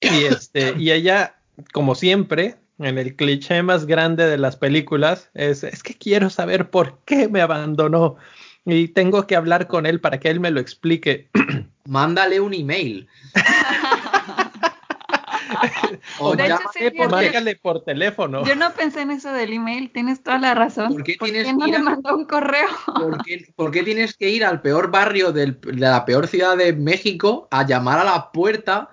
[0.00, 1.36] Y este, y ella,
[1.72, 6.70] como siempre, en el cliché más grande de las películas, es, es que quiero saber
[6.70, 8.16] por qué me abandonó.
[8.64, 11.28] Y tengo que hablar con él para que él me lo explique.
[11.86, 13.08] mándale un email.
[16.20, 18.44] o De hecho, sí, por yo- Márcale por teléfono.
[18.44, 20.92] Yo no pensé en eso del email, tienes toda la razón.
[20.92, 22.68] ¿Por qué ¿Por tienes qué no que ir le mandó un correo?
[22.86, 26.56] ¿Por qué, por qué tienes que ir al peor barrio del- de la peor ciudad
[26.56, 28.88] de México a llamar a la puerta?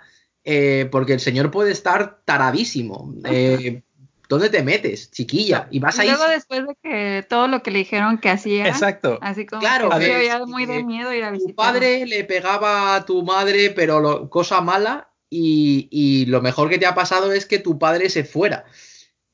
[0.50, 3.14] Eh, porque el señor puede estar taradísimo.
[3.26, 3.82] Eh,
[4.30, 5.68] ¿Dónde te metes, chiquilla?
[5.72, 6.08] Y vas ahí.
[6.08, 9.20] luego después de que todo lo que le dijeron que hacía, Exacto.
[9.22, 11.56] así como Claro, que ver, había muy de eh, miedo ir a tu visitar.
[11.56, 16.78] padre le pegaba a tu madre, pero lo- cosa mala, y, y lo mejor que
[16.78, 18.64] te ha pasado es que tu padre se fuera.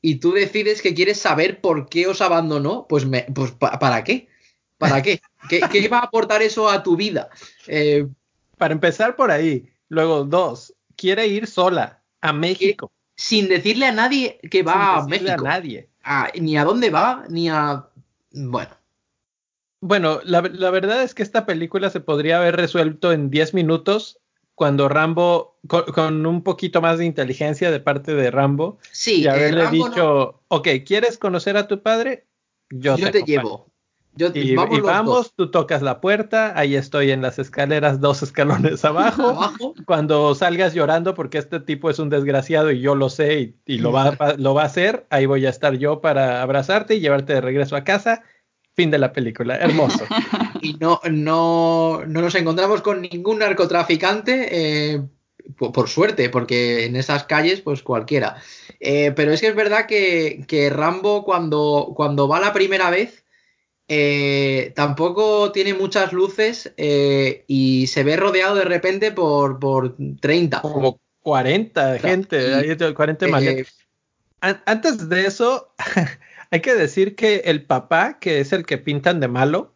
[0.02, 4.04] Y tú decides que quieres saber por qué os abandonó, pues, me, pues pa- ¿para
[4.04, 4.30] qué?
[4.80, 5.22] ¿Para qué?
[5.48, 7.30] ¿Qué, qué va a aportar eso a tu vida?
[7.68, 8.08] Eh,
[8.58, 9.70] Para empezar por ahí.
[9.90, 12.92] Luego, dos, quiere ir sola a México.
[13.16, 15.32] sin decirle a nadie que va sin a México.
[15.32, 15.90] a nadie.
[16.04, 17.88] Ah, ni a dónde va, ni a...
[18.32, 18.72] Bueno,
[19.82, 24.20] Bueno, la, la verdad es que esta película se podría haber resuelto en 10 minutos
[24.56, 29.26] cuando Rambo, con, con un poquito más de inteligencia de parte de Rambo, sí, y
[29.26, 32.28] eh, haberle Rambo no- dicho, ok, ¿quieres conocer a tu padre?
[32.70, 33.26] Yo, yo te, te acompaño".
[33.42, 33.73] llevo.
[34.16, 38.86] Yo, Y, vamos y tú tocas la puerta, ahí estoy en las escaleras, dos escalones
[38.86, 39.30] abajo.
[39.30, 39.74] Abajo.
[39.86, 43.78] Cuando salgas llorando porque este tipo es un desgraciado y yo lo sé y, y
[43.80, 47.00] lo, va, a- lo va a hacer, ahí voy a estar yo para abrazarte y
[47.00, 48.24] llevarte de regreso a casa
[48.76, 50.04] Fin de la película, hermoso.
[50.62, 54.48] y no, no, no nos encontramos con ningún narcotraficante,
[54.96, 55.02] eh,
[55.58, 58.38] por, por suerte, porque en esas calles, pues cualquiera.
[58.80, 63.23] Eh, pero es que es verdad que, que Rambo, cuando, cuando va la primera vez,
[63.88, 70.62] eh, tampoco tiene muchas luces eh, y se ve rodeado de repente por, por 30.
[70.62, 73.66] Como 40 gente, Y, hay 40 Eh,
[74.42, 75.74] Antes de eso,
[76.52, 79.76] hay que decir que el papá, que es el que pintan de malo,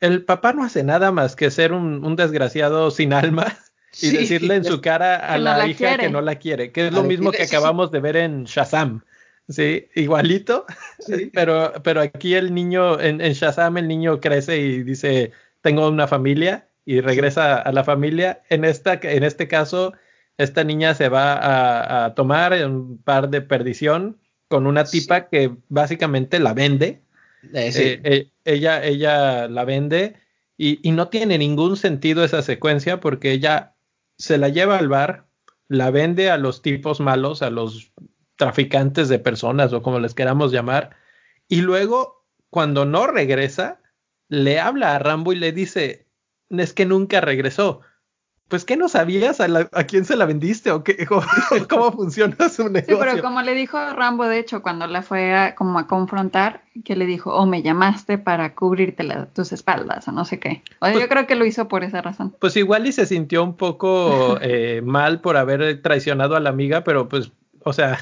[0.00, 3.56] el papá no hace nada más que ser un, un desgraciado sin alma
[4.00, 6.04] y Sí, decirle en su cara a la, la hija quiere.
[6.04, 9.02] que no la quiere, que es A lo mismo que acabamos de ver en Shazam.
[9.48, 10.64] Sí, igualito,
[11.00, 11.30] sí.
[11.34, 16.06] pero, pero aquí el niño, en, en Shazam el niño crece y dice, tengo una
[16.08, 18.42] familia y regresa a la familia.
[18.48, 19.92] En, esta, en este caso,
[20.38, 25.00] esta niña se va a, a tomar un par de perdición con una Sí.
[25.00, 27.02] tipa que básicamente la vende.
[27.52, 27.82] Eh, sí.
[27.82, 30.16] Eh, eh, ella, ella la vende
[30.56, 33.74] y, y no tiene ningún sentido esa secuencia porque ella
[34.16, 35.26] se la lleva al bar,
[35.68, 37.92] la vende a los tipos malos, a los
[38.44, 40.90] traficantes de personas o como les queramos llamar,
[41.48, 43.80] y luego cuando no regresa,
[44.28, 46.06] le habla a Rambo y le dice,
[46.50, 47.80] es que nunca regresó.
[48.48, 51.22] Pues que no sabías a, la- a quién se la vendiste o qué, cómo,
[51.70, 52.98] cómo funciona su Sí, negocio.
[52.98, 56.94] pero como le dijo Rambo, de hecho, cuando la fue a, como a confrontar, que
[56.94, 60.62] le dijo, o me llamaste para cubrirte la- tus espaldas, o no sé qué.
[60.80, 62.36] O sea, Pues- yo creo que lo hizo por esa razón.
[62.38, 66.84] Pues igual y se sintió un poco eh, mal por haber traicionado a la amiga,
[66.84, 67.32] pero pues,
[67.64, 67.98] o sea,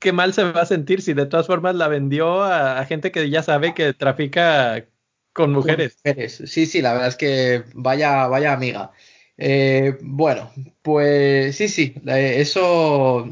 [0.00, 3.12] qué mal se va a sentir si de todas formas la vendió a, a gente
[3.12, 4.84] que ya sabe que trafica
[5.32, 5.98] con mujeres.
[6.04, 6.42] Mujeres.
[6.46, 8.90] Sí, sí, la verdad es que vaya, vaya amiga.
[9.38, 10.50] Eh, bueno,
[10.82, 13.26] pues sí, sí, eh, eso,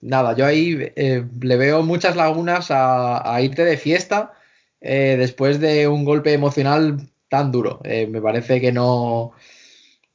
[0.00, 4.32] nada, yo ahí eh, le veo muchas lagunas a, a irte de fiesta
[4.80, 7.80] eh, después de un golpe emocional tan duro.
[7.84, 9.32] Me parece que no,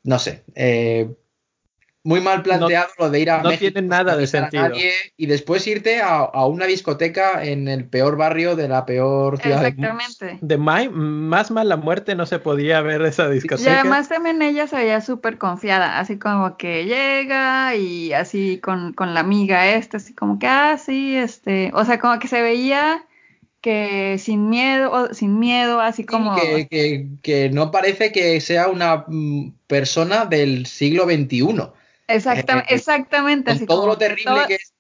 [0.04, 1.10] no sé, eh,
[2.04, 4.70] muy mal planteado lo de ir a no México tiene nada de a sentido.
[4.70, 9.38] nadie y después irte a, a una discoteca en el peor barrio de la peor
[9.40, 9.66] ciudad.
[9.66, 10.38] Exactamente.
[10.42, 13.82] De Mai, más mala muerte no se podía ver esa Y discoteca.
[13.82, 19.14] además también ella se veía súper confiada, así como que llega y así con, con
[19.14, 23.06] la amiga esta, así como que, ah, sí, este, o sea, como que se veía
[23.62, 26.36] que sin miedo, o- sin miedo, así como...
[26.36, 31.74] que, que- que no parece que sea una mm, persona del siglo XXI.
[32.10, 34.74] Exactam- eh, exactamente, así todo como lo terrible todo- que es.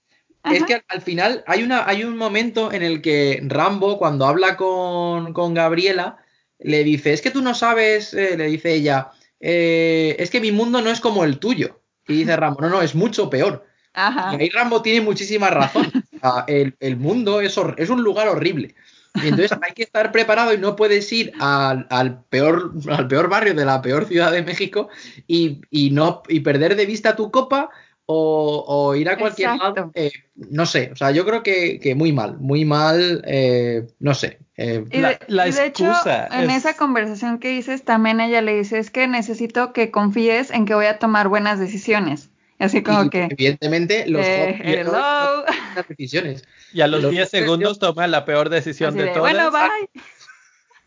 [0.52, 4.26] Es que al, al final hay, una, hay un momento en el que Rambo, cuando
[4.26, 6.18] habla con, con Gabriela,
[6.60, 9.10] le dice, es que tú no sabes, eh, le dice ella,
[9.42, 11.82] "eh, es que mi mundo no es como el tuyo.
[12.08, 13.66] Y dice Rambo, no, no, es mucho peor.
[13.94, 14.34] Ajá.
[14.38, 15.92] Y ahí Rambo tiene muchísima razón.
[16.48, 18.76] El, el mundo es, es un lugar horrible.
[19.16, 23.30] Y entonces hay que estar preparado y no puedes ir al, al peor, al peor
[23.30, 24.90] barrio de la peor ciudad de México
[25.28, 27.70] y, y no, y perder de vista tu copa
[28.06, 29.76] o, o ir a cualquier Exacto.
[29.76, 29.92] lado.
[29.94, 34.14] eh, no sé, o sea, yo creo que, que muy mal, muy mal, eh, no
[34.16, 34.40] sé.
[34.58, 37.84] eh, Y La- de, la y de hecho, excusa en es- esa conversación que dices,
[37.84, 41.60] también ella le dice, es que necesito que confíes en que voy a tomar buenas
[41.60, 42.30] decisiones.
[42.58, 44.92] Así como y que, evidentemente los eh, jóvenes hello.
[45.46, 46.44] toman las decisiones.
[46.74, 49.22] Y a los Los 10 hombres, segundos toma la peor decisión de, de, todas.
[49.34, 49.90] bueno, bye.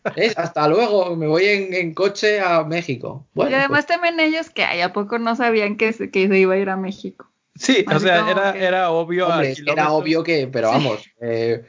[0.16, 3.24] Es, hasta luego, me voy en, en coche a México.
[3.34, 6.38] Bueno, y además también ellos que ay, ¿a poco no sabían que se, que se
[6.40, 7.30] iba a ir a México?
[7.54, 9.26] Sí, o sea, era, que- era obvio.
[9.26, 11.64] pues, hombre, era obvio que, pero vamos, eh,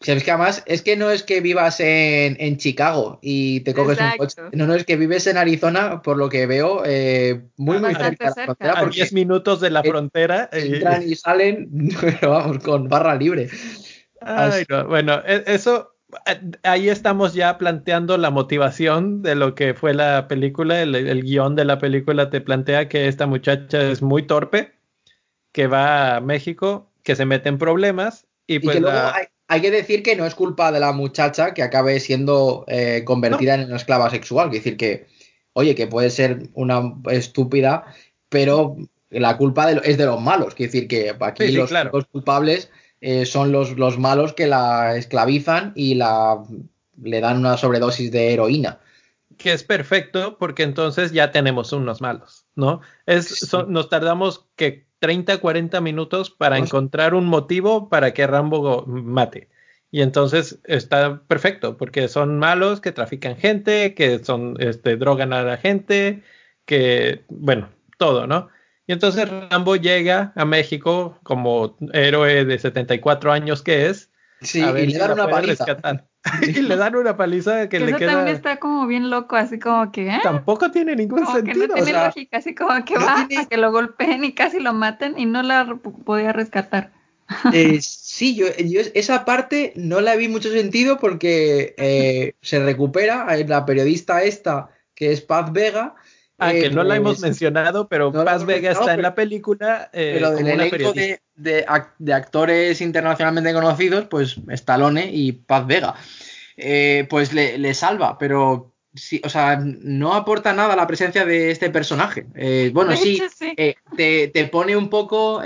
[0.00, 3.72] si es que además es que no es que vivas en, en Chicago y te
[3.74, 4.22] coges Exacto.
[4.22, 7.78] un coche, no, no es que vives en Arizona, por lo que veo, eh, muy,
[7.78, 8.44] muy cerca de la cerca.
[8.44, 10.50] frontera, A porque 10 minutos de la eh, frontera.
[10.52, 11.68] y- entran y salen,
[12.00, 13.48] pero vamos, con barra libre.
[14.20, 15.94] Ay, no, Bueno, e- eso,
[16.26, 20.80] eh, ahí estamos ya planteando la motivación de lo que fue la película.
[20.82, 24.72] El, el guion de la película te plantea que esta muchacha es muy torpe,
[25.52, 29.14] que va a México, que se mete en problemas y Y pues que luego la-
[29.14, 33.02] hay, hay que decir que no es culpa de la muchacha que acabe siendo eh,
[33.04, 34.48] convertida en una esclava sexual.
[34.48, 35.06] Es decir, que,
[35.52, 37.84] oye, que puede ser una estúpida,
[38.28, 38.76] pero
[39.10, 40.54] la culpa de lo- es de los malos.
[40.58, 41.90] Es decir, que aquí Sí, sí, los, claro.
[41.92, 42.70] los culpables
[43.00, 46.42] eh, son los, los malos que la esclavizan y la
[47.02, 48.80] le dan una sobredosis de heroína.
[49.36, 52.80] que es perfecto porque entonces ya tenemos unos malos, ¿no?
[53.04, 53.46] Es, Sí.
[53.46, 59.48] son- nos tardamos que 30, 40 minutos para encontrar un motivo para que Rambo mate.
[59.90, 65.42] Y entonces está perfecto porque son malos que trafican gente, que son, este, drogan a
[65.42, 66.22] la gente,
[66.64, 68.48] que, bueno, todo, ¿no?
[68.86, 74.10] Y entonces Rambo llega a México como héroe de 74 años que es,
[74.42, 75.64] Sí, a ver y le si dan la una paliza.
[75.64, 76.06] rescatar.
[76.42, 78.12] y le dan una paliza que Que le eso queda.
[78.12, 80.20] también está como bien loco, así como que, ¿eh?
[80.22, 81.64] Tampoco tiene ningún Como que sentido.
[81.72, 84.32] o tiene sea, lógica, así como que no va tiene- a que lo golpeen y
[84.34, 86.92] casi lo maten y no la podía rescatar.
[87.52, 93.26] Eh, sí, yo, yo esa parte no la vi mucho sentido porque eh, se recupera
[93.46, 95.94] la periodista esta, que es Paz Vega.
[96.38, 99.90] ah, que no la hemos mencionado, pero no Paz Vega está en la película.
[99.92, 101.00] eh, Pero del como una elenco periodista.
[101.00, 105.94] de, de ac- de actores internacionalmente conocidos, pues Stallone y Paz Vega.
[106.56, 111.50] Eh, pues le, le salva, pero sí, o sea, no aporta nada la presencia de
[111.50, 112.26] este personaje.
[112.34, 113.18] Eh, bueno, sí,
[113.58, 115.42] eh, te, te pone un poco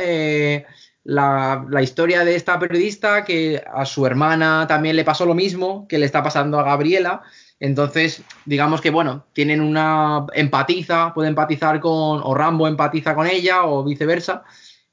[1.03, 5.89] la, la historia de esta periodista que a su hermana también le pasó lo mismo
[5.89, 7.23] que le está pasando a Gabriela.
[7.59, 13.65] Entonces, digamos que, bueno, tienen una empatiza, puede empatizar con, o Rambo empatiza con ella,
[13.65, 14.45] o viceversa.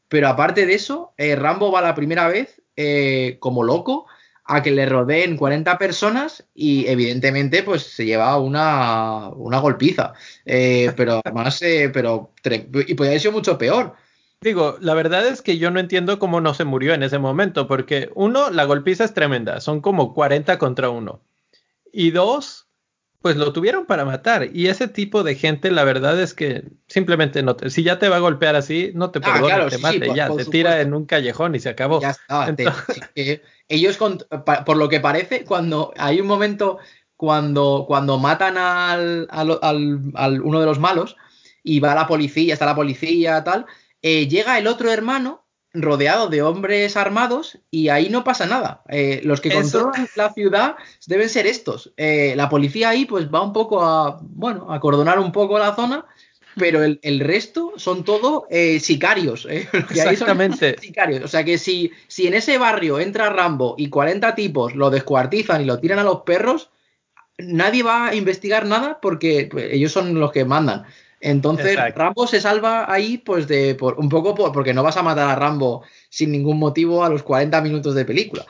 [0.09, 4.07] Pero aparte de eso, eh, Rambo va la primera vez eh, como loco
[4.47, 10.13] a que le rodeen 40 personas y evidentemente pues se lleva una, una golpiza.
[10.45, 13.95] Eh, pero además, eh, pero y podría haber sido mucho peor.
[14.39, 17.67] Digo, la verdad es que yo no entiendo cómo no se murió en ese momento,
[17.67, 21.21] porque uno, la golpiza es tremenda, son como 40 contra uno.
[21.91, 22.66] Y dos,
[23.21, 24.49] pues lo tuvieron para matar.
[24.53, 28.09] Y ese tipo de gente, la verdad es que simplemente no te, si ya te
[28.09, 30.45] va a golpear así, no te Ah, perdona, claro, te mate, sí, ya, por te
[30.45, 30.87] tira supuesto.
[30.87, 31.99] en un callejón y se acabó.
[32.01, 32.47] Ya está.
[32.47, 34.19] Entonces- ellos, con-
[34.65, 36.77] por lo que parece, cuando hay un momento
[37.15, 41.15] cuando, cuando matan al, al- al- al- uno de los malos
[41.63, 43.65] y va la policía, está la policía, tal,
[44.03, 45.46] eh, llega el otro hermano
[45.81, 48.81] rodeado de hombres armados y ahí no pasa nada.
[48.89, 50.75] Eh, los que Eso- controlan la ciudad
[51.07, 51.93] deben ser estos.
[51.97, 55.75] Eh, la policía ahí pues va un poco a, bueno, a cordonar un poco la
[55.75, 56.05] zona,
[56.55, 59.45] pero el, el resto son todo eh, sicarios.
[59.49, 60.75] eh, son Exactamente.
[60.81, 61.23] sicarios.
[61.23, 65.61] O sea que si, si en ese barrio entra Rambo y 40 tipos lo descuartizan
[65.61, 66.69] y lo tiran a los perros,
[67.37, 70.85] nadie va a investigar nada porque pues, ellos son los que mandan.
[71.19, 71.99] Entonces Exacto.
[71.99, 75.29] Rambo se salva ahí pues de por, un poco por- porque no vas a matar
[75.29, 78.45] a Rambo sin ningún motivo a los 40 minutos de película.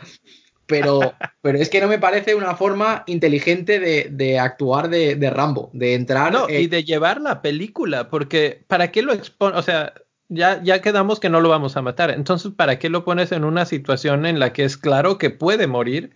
[0.65, 5.29] Pero, pero es que no me parece una forma inteligente de, de actuar de, de
[5.29, 6.33] Rambo, de entrar...
[6.33, 9.57] No, eh, y de llevar la película, porque ¿para qué lo expone?
[9.57, 9.93] O sea,
[10.27, 12.09] ya, ya quedamos que no lo vamos a matar.
[12.09, 15.67] Entonces, ¿para qué lo pones en una situación en la que es claro que puede
[15.67, 16.11] morir?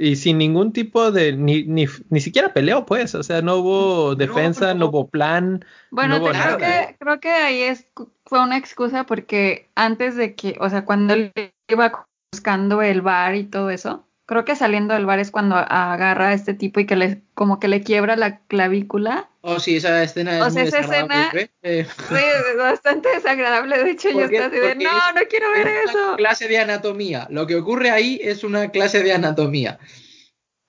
[0.00, 4.14] Y sin ningún tipo de, ni, ni, ni siquiera peleó, pues, o sea, no hubo
[4.14, 4.86] defensa, no, no.
[4.86, 5.64] hubo plan.
[5.90, 6.86] Bueno, no hubo te- creo, nada.
[6.88, 7.86] que, creo que ahí es,
[8.24, 11.32] fue una excusa porque antes de que, o sea, cuando él
[11.68, 16.28] iba buscando el bar y todo eso, creo que saliendo del bar es cuando agarra
[16.28, 19.28] a este tipo y que le, como que le quiebra la clavícula.
[19.42, 21.50] Oh, sí, esa escena es O sea, muy esa escena- ¿eh?
[21.62, 23.82] Eh, Sí, es bastante desagradable.
[23.82, 26.16] De hecho, yo Porque- estaba así de, no, es- no quiero ver es una eso.
[26.16, 27.26] clase de anatomía.
[27.30, 29.78] Lo que ocurre ahí es una clase de anatomía.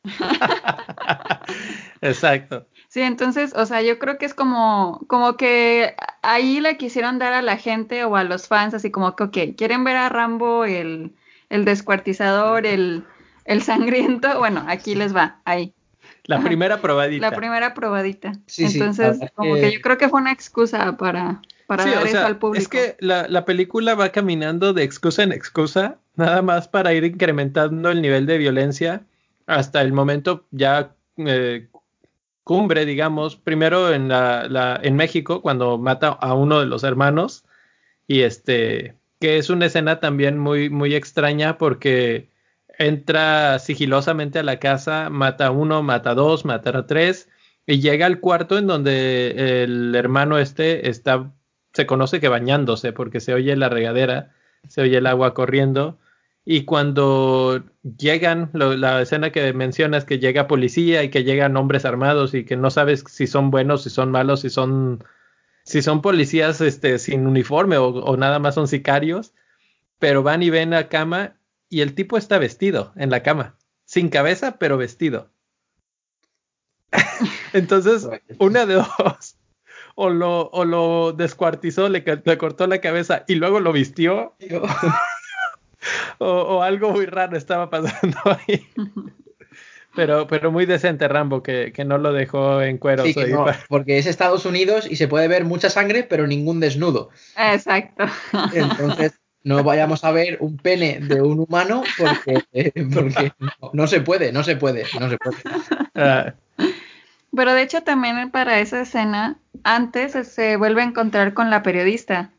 [2.02, 2.68] Exacto.
[2.88, 7.34] Sí, entonces, o sea, yo creo que es como, como que ahí le quisieron dar
[7.34, 10.66] a la gente o a los fans, así como que, ok, quieren ver a Rambo,
[10.66, 11.14] el,
[11.50, 13.06] el descuartizador, el,
[13.46, 15.74] el sangriento, bueno, aquí les va, ahí,
[16.26, 17.30] La primera probadita.
[17.30, 18.34] la primera probadita.
[18.46, 21.90] Sí, sí, entonces, como que- que yo creo que fue una excusa para, para Sí,
[21.92, 22.62] dar o eso al público.
[22.62, 27.04] Es que la, la película va caminando de excusa en excusa, nada más para ir
[27.04, 29.02] incrementando el nivel de violencia
[29.48, 31.68] hasta el momento ya eh,
[32.44, 37.44] cumbre, digamos, primero en la, la- en México cuando mata a uno de los hermanos
[38.08, 42.28] y este que es una escena también muy muy extraña porque
[42.78, 47.30] entra sigilosamente a la casa, mata a uno, mata a dos, mata a tres
[47.66, 51.32] y llega al cuarto en donde el hermano este está
[51.74, 54.34] se conoce que bañándose porque se oye la regadera,
[54.68, 56.00] se oye el agua corriendo
[56.44, 57.64] y cuando
[57.98, 62.58] llegan, la escena que mencionas, que llega policía y que llegan hombres armados y que
[62.58, 65.04] no sabes si son buenos, si son malos, si son,
[65.66, 69.34] si son policías este, sin uniforme o, nada más son sicarios,
[70.00, 71.36] pero van y ven la cama
[71.72, 73.56] y el tipo está vestido en la cama,
[73.86, 75.32] sin cabeza, pero vestido.
[77.54, 78.08] Entonces,
[78.38, 79.38] una de dos.
[79.96, 84.36] O lo, o lo descuartizó, le, le cortó la cabeza y luego lo vistió,
[86.20, 88.68] o, o algo muy raro estaba pasando ahí.
[89.96, 93.08] Pero, pero muy decente Rambo, que, que no lo dejó en cueros.
[93.08, 97.10] Sí, no, porque es Estados Unidos y se puede ver mucha sangre, pero ningún desnudo.
[97.38, 98.06] Exacto.
[98.54, 99.14] Entonces,
[99.44, 104.02] no vayamos a ver un pene de un humano porque, eh, porque no, no se
[104.02, 105.38] puede, no se puede, no se puede.
[107.36, 112.32] Pero de hecho también para esa escena, antes se vuelve a encontrar con la periodista,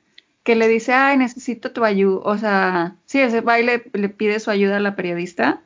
[0.43, 2.21] que le dice, ay, necesito tu ayuda.
[2.25, 5.61] O sea, sí, ese y le, pide su ayuda a la periodista.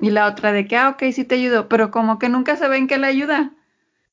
[0.00, 2.68] Y la otra de que, ah, ok, sí te ayudo, pero como que nunca se
[2.68, 3.52] ven que le ayuda.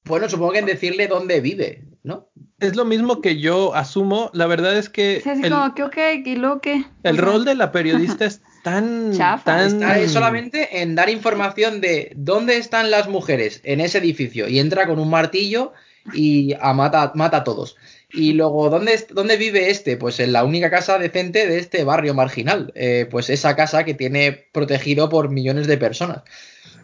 [0.05, 2.29] Bueno, supongo que en decirle dónde vive, ¿no?
[2.59, 4.29] Es lo mismo que yo asumo.
[4.33, 6.85] La verdad es que Sí, así el, como que, ok, y luego qué.
[7.03, 9.43] el O sea, rol de la periodista es tan, Chafa.
[9.43, 14.59] tan Está solamente en dar información de dónde están las mujeres en ese edificio y
[14.59, 15.73] entra con un martillo
[16.13, 17.77] y a mata, mata a todos.
[18.11, 19.97] Y luego, ¿dónde, ¿dónde vive este?
[19.97, 22.71] Pues en la única casa decente de este barrio marginal.
[22.75, 26.21] Eh, pues esa casa que tiene protegido por millones de personas.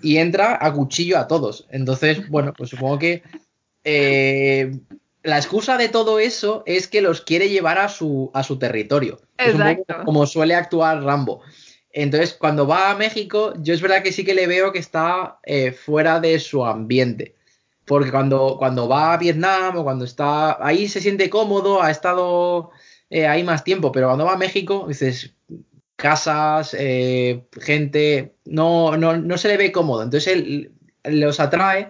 [0.02, 1.68] Y entra a cuchillo a todos.
[1.70, 3.22] Entonces, bueno, pues supongo que
[3.84, 4.72] eh,
[5.24, 9.20] la excusa de todo eso es que los quiere llevar a su, a su territorio.
[9.38, 10.06] Es un poco Exacto.
[10.06, 11.42] como suele actuar Rambo.
[11.92, 15.40] Entonces, cuando va a México, yo es verdad que sí que le veo que está
[15.44, 17.36] eh, fuera de su ambiente.
[17.86, 22.70] Porque cuando, cuando va a Vietnam o cuando está ahí se siente cómodo, ha estado
[23.10, 25.34] eh, ahí más tiempo, pero cuando va a México, dices,
[25.96, 30.04] casas, eh, gente, no, no, no se le ve cómodo.
[30.04, 30.72] Entonces él
[31.04, 31.90] los atrae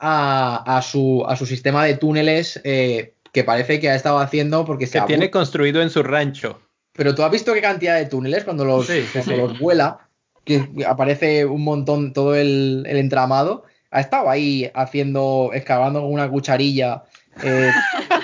[0.00, 4.64] a, a su, a su sistema de túneles eh, que parece que ha estado haciendo
[4.64, 6.60] porque se que tiene construido en su rancho.
[6.92, 9.38] Pero tú has visto qué cantidad de túneles cuando los, Sí, sí, cuando sí.
[9.38, 10.08] los vuela,
[10.44, 13.64] que aparece un montón todo el, el entramado.
[13.92, 17.02] Ha estado ahí haciendo, excavando con una cucharilla
[17.42, 17.70] eh,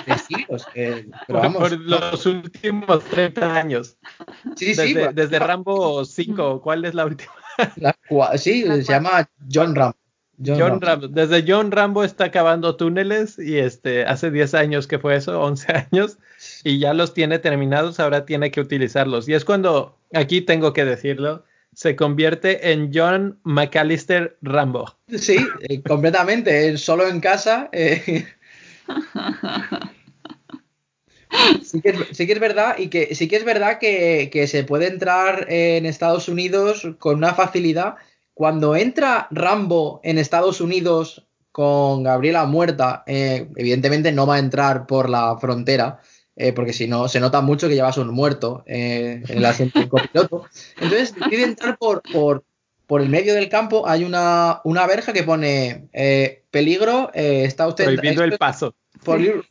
[0.05, 0.65] de siglos.
[0.75, 3.97] eh, pero Por, vamos, por los últimos 30 años.
[4.55, 6.61] sí, sí, desde, pues, desde Rambo 5.
[6.61, 7.31] ¿Cuál es la última?
[7.77, 7.95] la
[8.37, 9.93] sí, La se llama John Ram.
[10.43, 10.79] John John Ram.
[10.81, 11.07] Rambo.
[11.07, 15.87] Desde John Rambo está cavando túneles y este hace 10 años que fue eso, 11
[15.91, 16.17] años,
[16.63, 19.27] y ya los tiene terminados, ahora tiene que utilizarlos.
[19.27, 24.95] Y es cuando, aquí tengo que decirlo, se convierte en John McAllister Rambo.
[25.15, 25.37] Sí,
[25.69, 26.77] eh, completamente.
[26.77, 27.69] solo en casa.
[27.71, 28.25] eh.
[31.61, 34.47] Sí que, es, sí que es verdad y que sí que es verdad que, que
[34.47, 37.95] se puede entrar en Estados Unidos con una facilidad.
[38.37, 44.85] Cuando entra Rambo en Estados Unidos con Gabriela muerta, eh, evidentemente no va a entrar
[44.85, 46.01] por la frontera,
[46.35, 49.79] eh, porque si no se nota mucho que llevas un muerto eh, en el asiento
[49.79, 50.45] del copiloto.
[50.79, 52.43] Entonces decide entrar por, por,
[52.85, 53.87] por el medio del campo.
[53.87, 58.75] Hay una, una verja que pone eh, peligro, eh, está usted Prohibido el paso.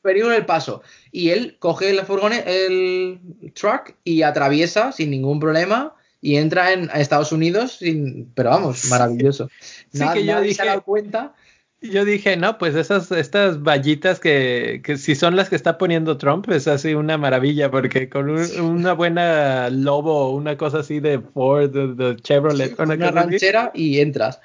[0.01, 0.82] Peligro, el paso.
[1.11, 3.18] Y él coge el furgone, el
[3.53, 8.85] truck y atraviesa sin ningún problema y entra en a Estados Unidos sin, pero vamos,
[8.87, 9.49] maravilloso.
[9.61, 11.35] Sí, Nada- que yo nadie se ha dije- dado cuenta.
[11.83, 16.17] Yo dije, no, pues esas, estas vallitas que, que si son las que está poniendo
[16.17, 21.21] Trump, es así una maravilla, porque con un- una buena Lobo una cosa así de
[21.21, 24.41] Ford, de, de Chevrolet, una una cosa así, ranchera y entras.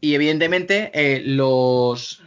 [0.00, 2.22] Y evidentemente eh, los,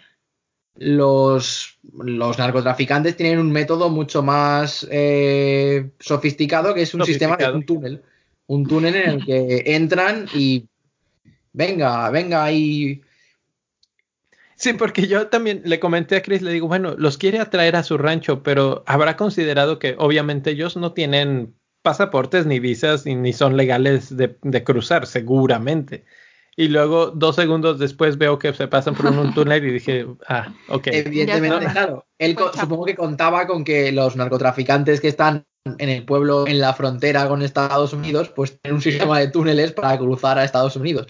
[0.76, 7.51] los, los narcotraficantes tienen un método mucho más eh, sofisticado que es un sistema de
[7.51, 8.03] un túnel.
[8.51, 10.67] Un túnel en el que entran y
[11.53, 13.01] venga, venga ahí.
[14.57, 17.83] Sí, porque yo también le comenté a Chris, le digo, bueno, los quiere atraer a
[17.83, 23.31] su rancho, pero habrá considerado que obviamente ellos no tienen pasaportes ni visas y ni
[23.31, 26.03] son legales de, de cruzar, seguramente.
[26.57, 30.53] Y luego, dos segundos después, veo que se pasan por un túnel y dije, ah,
[30.67, 30.87] ok.
[30.87, 32.05] Evidentemente, claro.
[32.17, 36.74] Él supongo que contaba con que los narcotraficantes que están en el pueblo, en la
[36.74, 41.07] frontera con Estados Unidos, pues tienen un sistema de túneles para cruzar a Estados Unidos.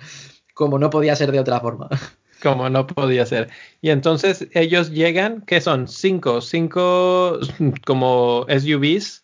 [0.53, 1.87] Como no podía ser de otra forma.
[2.43, 3.49] Como no podía ser.
[3.81, 5.87] Y entonces ellos llegan, ¿qué son?
[5.87, 7.37] Cinco, cinco
[7.85, 9.23] como SUVs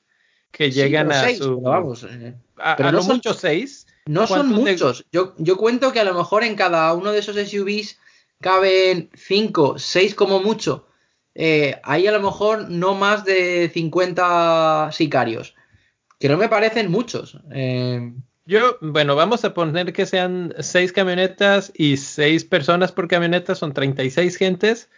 [0.51, 1.43] que llegan Sí, a seis, su...
[1.45, 2.03] pero vamos.
[2.03, 3.87] eh, a, pero a no lo son- mucho seis.
[4.05, 5.05] No son ¿Cuántos de- muchos.
[5.11, 7.97] Yo, yo cuento que a lo mejor en cada uno de esos SUVs
[8.39, 10.85] caben 5, 6 como mucho.
[11.39, 15.53] Eh, hay a lo mejor no más de 50 sicarios.
[16.19, 17.39] Que no me parecen muchos.
[17.51, 18.11] Eh,
[18.45, 23.73] Yo, bueno, vamos a poner que sean seis camionetas y seis personas por camioneta, son
[23.73, 24.89] 36 gentes.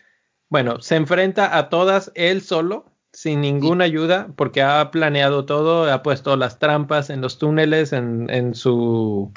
[0.48, 6.02] Bueno, se enfrenta a todas él solo, sin ninguna ayuda, porque ha planeado todo, ha
[6.04, 9.34] puesto las trampas en los túneles, en, en su,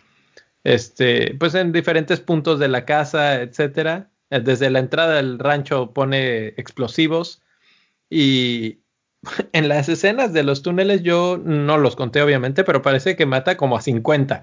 [0.62, 4.11] este, pues en diferentes puntos de la casa, etcétera.
[4.32, 7.42] Eh, Desde la entrada del rancho pone explosivos
[8.10, 8.80] y
[9.52, 13.56] en las escenas de los túneles yo no los conté obviamente, pero parece que mata
[13.56, 14.42] como a 50.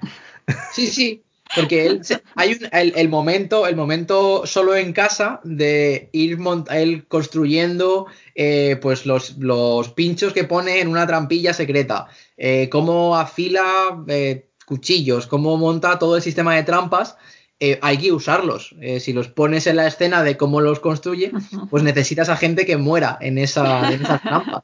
[0.71, 1.23] Sí, sí,
[1.55, 6.37] porque él se- hay un- el, el momento, el momento solo en casa de ir
[6.37, 12.69] mont- él construyendo eh, pues los, los pinchos que pone en una trampilla secreta, eh,
[12.69, 13.63] cómo afila
[14.07, 17.17] eh, cuchillos, cómo monta todo el sistema de trampas.
[17.59, 18.75] Eh, hay que usarlos.
[18.81, 21.31] Eh, si los pones en la escena de cómo los construye,
[21.69, 24.63] pues necesitas a gente que muera en esa, en esa trampa.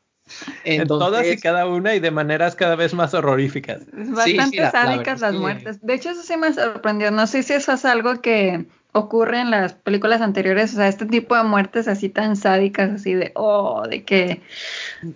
[0.64, 3.82] en todas y Entonces, cada una y de maneras cada vez más horroríficas.
[3.82, 5.82] Es bastante sí, la- la sádicas las muertes.
[5.86, 7.12] De hecho, eso sí me sorprendió.
[7.12, 10.74] No sé si eso es algo que ocurre en las películas anteriores.
[10.74, 14.42] O sea, este tipo de muertes así tan sádicas, así de, oh, de que, eh,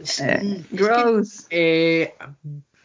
[0.04, 1.48] es que, gross.
[1.50, 2.14] eh,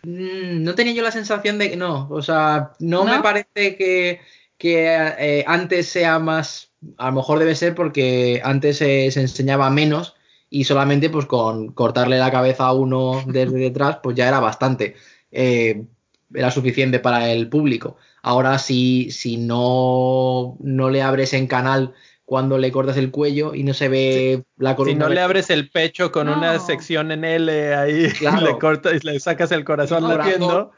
[0.04, 3.16] mm, no tenía yo la sensación de que no, o sea, no, ¿No?
[3.16, 4.20] me parece que,
[4.64, 4.86] que
[5.18, 10.14] eh, antes sea más, a lo mejor debe ser porque antes eh, se enseñaba menos
[10.48, 14.94] y solamente pues con cortarle la cabeza a uno desde detrás pues ya era bastante,
[15.30, 15.84] eh,
[16.32, 17.98] era suficiente para el público.
[18.22, 21.92] Ahora si, si no, no le abres en canal
[22.24, 25.50] cuando le cortas el cuello y no se ve la columna Si no le abres
[25.50, 28.46] el pecho con una sección en L ahí, Claro.
[28.46, 30.26] le cortas y le sacas el corazón El corazón.
[30.26, 30.72] latiendo.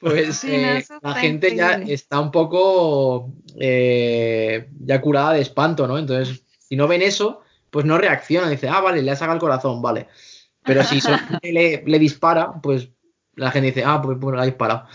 [0.00, 5.98] Pues Sí, eh, la gente ya está un poco eh, ya curada de espanto, ¿no?
[5.98, 8.50] Entonces, si no ven eso, pues no reaccionan.
[8.50, 10.08] Dice, ah, vale, le ha sacado el corazón, vale.
[10.64, 11.00] Pero si
[11.42, 12.88] le, le dispara, pues
[13.34, 14.86] la gente dice, ah, pues bueno, le ha disparado.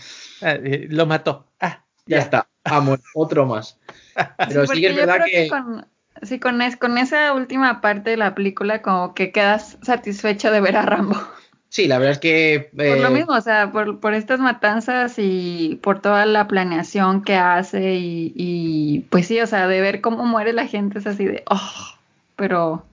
[0.42, 1.46] Ah, eh, lo mató.
[1.60, 3.78] Ah, Ya está, vamos, otro más.
[4.48, 5.48] Pero sí, que es verdad que...
[5.48, 5.86] con,
[6.22, 10.60] sí, con, es- con esa última parte de la película, como que quedas satisfecho de
[10.60, 11.16] ver a Rambo.
[11.76, 12.70] Sí, la verdad es que...
[12.74, 17.22] Por eh, lo mismo, o sea, por, por estas matanzas y por toda la planeación
[17.22, 21.06] que hace y, y, pues sí, o sea, de ver cómo muere la gente es
[21.06, 21.70] así de, oh,
[22.34, 22.86] pero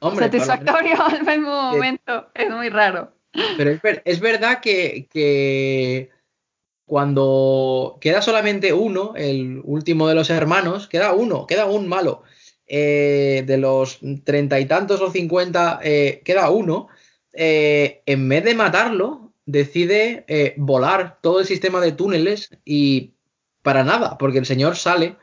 [0.00, 1.76] hombre, menos- satisfactorio al mismo Sí.
[1.76, 3.12] momento, es muy raro.
[3.58, 6.08] Pero es, ver- es verdad que, que
[6.86, 12.22] cuando queda solamente uno, el último de los hermanos, queda uno, queda un malo.
[12.66, 16.88] Eh, de los treinta y tantos o cincuenta, eh, queda uno.
[17.32, 23.14] Eh, en vez de matarlo, decide eh, volar todo el sistema de túneles y
[23.62, 25.16] para nada, porque el señor sale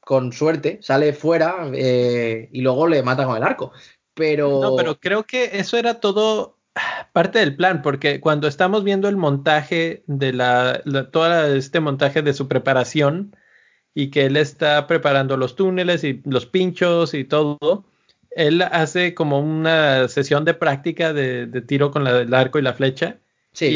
[0.00, 3.72] con suerte, sale fuera eh, y luego le mata con el arco.
[4.14, 6.56] Pero, No, pero creo que eso era todo
[7.12, 12.22] parte del plan, porque cuando estamos viendo el montaje de la, la- todo este montaje
[12.22, 13.34] de su preparación
[13.94, 17.84] y que él está preparando los túneles y los pinchos y todo,
[18.36, 22.62] él hace como una sesión de práctica de, de tiro con la- el arco y
[22.62, 23.18] la flecha.
[23.52, 23.66] sí.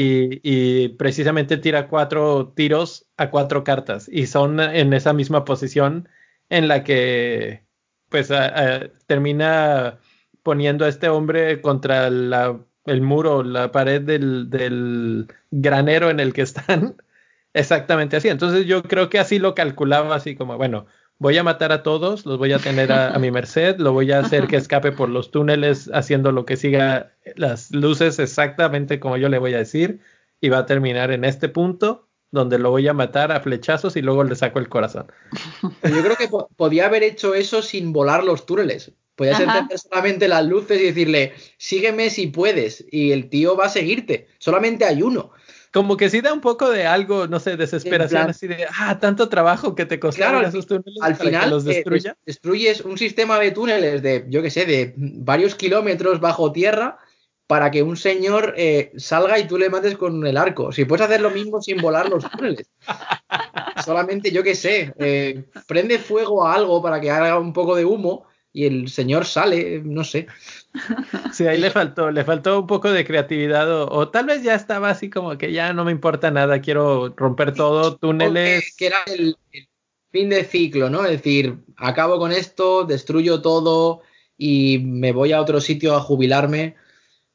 [0.43, 6.09] Y, y precisamente tira cuatro tiros a cuatro cartas y son en esa misma posición
[6.49, 7.65] en la que
[8.09, 9.99] pues a- a- termina
[10.43, 16.33] poniendo a este hombre contra la- el muro, la pared del, del granero en el
[16.33, 16.97] que están.
[17.53, 18.29] Exactamente así.
[18.29, 20.87] Entonces yo creo que así lo calculaba, así como, bueno,
[21.21, 24.11] voy a matar a todos, los voy a tener a, a mi merced, lo voy
[24.11, 29.17] a hacer que escape por los túneles haciendo lo que siga las luces exactamente como
[29.17, 30.01] yo le voy a decir
[30.41, 34.03] y va a terminar en este punto donde lo voy a matar a flechazos y
[34.03, 35.07] luego le saco el corazón.
[35.83, 38.93] Yo creo que po- podía haber hecho eso sin volar los túneles.
[39.17, 42.85] Podías encender solamente las luces y decirle, sígueme si puedes.
[42.91, 44.29] Y el tío va a seguirte.
[44.39, 45.33] Solamente hay uno.
[45.73, 48.99] Como que sí da un poco de algo, no sé, desesperación, plan- así de, ah,
[48.99, 52.17] tanto trabajo que te costaron Claro, esos túneles Al para que final los eh, destruya.
[52.25, 56.99] des- destruyes un sistema de túneles de, yo qué sé, de varios kilómetros bajo tierra
[57.47, 60.73] para que un señor eh, salga y tú le mates con el arco.
[60.73, 62.69] Si puedes hacer lo mismo sin volar los túneles.
[63.85, 67.85] Solamente, yo qué sé, eh, prende fuego a algo para que haga un poco de
[67.85, 70.27] humo y el señor sale, no sé.
[71.33, 74.55] Sí, ahí le faltó, le faltó un poco de creatividad o, o tal vez ya
[74.55, 78.75] estaba así como que ya no me importa nada, quiero romper todo, túneles.
[78.77, 79.69] Que, que era el, el
[80.11, 81.05] fin de ciclo, ¿no?
[81.05, 84.03] Es decir, acabo con esto, destruyo todo
[84.37, 86.77] y me voy a otro sitio a jubilarme.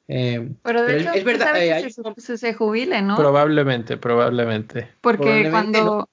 [0.08, 2.54] Eh, Pero de Pero hecho, es verdad, sabes eh, que hay se, un- se, se
[2.54, 3.16] jubile, ¿no?
[3.18, 4.90] Probablemente, probablemente.
[5.02, 6.10] Porque Probablemente cuando...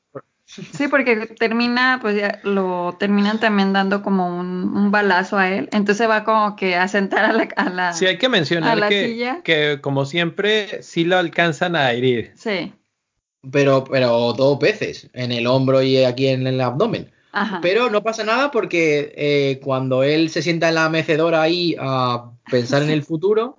[0.72, 5.68] Sí, porque termina, pues ya lo terminan también dando como un, un balazo a él.
[5.72, 7.48] Entonces va como que a sentar a la...
[7.56, 9.40] A la Sí, hay que a mencionar la que, silla.
[9.42, 12.32] que como siempre sí lo alcanzan a herir.
[12.36, 12.72] Sí,
[13.50, 17.10] pero, pero dos veces, en el hombro y aquí en el abdomen.
[17.32, 17.60] ajá.
[17.62, 22.30] Pero no pasa nada porque eh, cuando él se sienta en la mecedora ahí a
[22.50, 23.58] pensar en el futuro,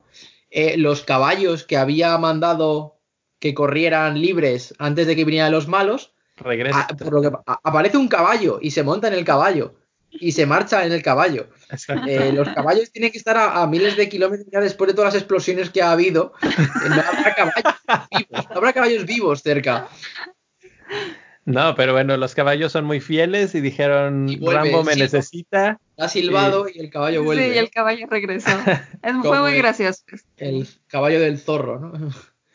[0.52, 3.00] eh, los caballos que había mandado
[3.40, 6.82] que corrieran libres antes de que vinieran los malos, Regresa.
[6.82, 9.76] a- por lo que a- aparece un caballo y se monta en el caballo
[10.10, 11.48] y se marcha en el caballo.
[12.08, 15.14] Eh, los caballos tienen que estar a, a miles de kilómetros ya después de todas
[15.14, 16.34] las explosiones que ha habido.
[16.44, 16.50] Eh,
[16.90, 17.74] No habrá caballos
[18.12, 19.88] vivos, no habrá caballos vivos cerca.
[21.46, 25.00] No, pero bueno, los caballos son muy fieles y dijeron, Y vuelve, Rambo me sí.
[25.02, 25.78] necesita.
[25.98, 27.50] Ha silbado y el caballo vuelve.
[27.50, 28.50] Sí, y el caballo regresó.
[29.02, 30.04] Es, fue muy el- gracioso.
[30.38, 32.10] El caballo del zorro, ¿no?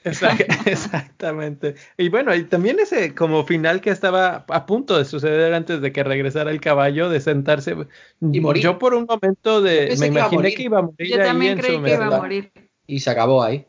[0.05, 1.75] Exact- Exactamente.
[1.97, 5.93] Y bueno, y también ese como final que estaba a punto de suceder antes de
[5.93, 7.77] que regresara el caballo, de sentarse.
[8.21, 8.63] Y morir.
[8.63, 10.57] Yo por un momento de, me que iba a imaginé morir.
[10.57, 12.53] que iba a morir Yo ahí también en creí su que iba a morir.
[12.87, 13.67] y se acabó ahí.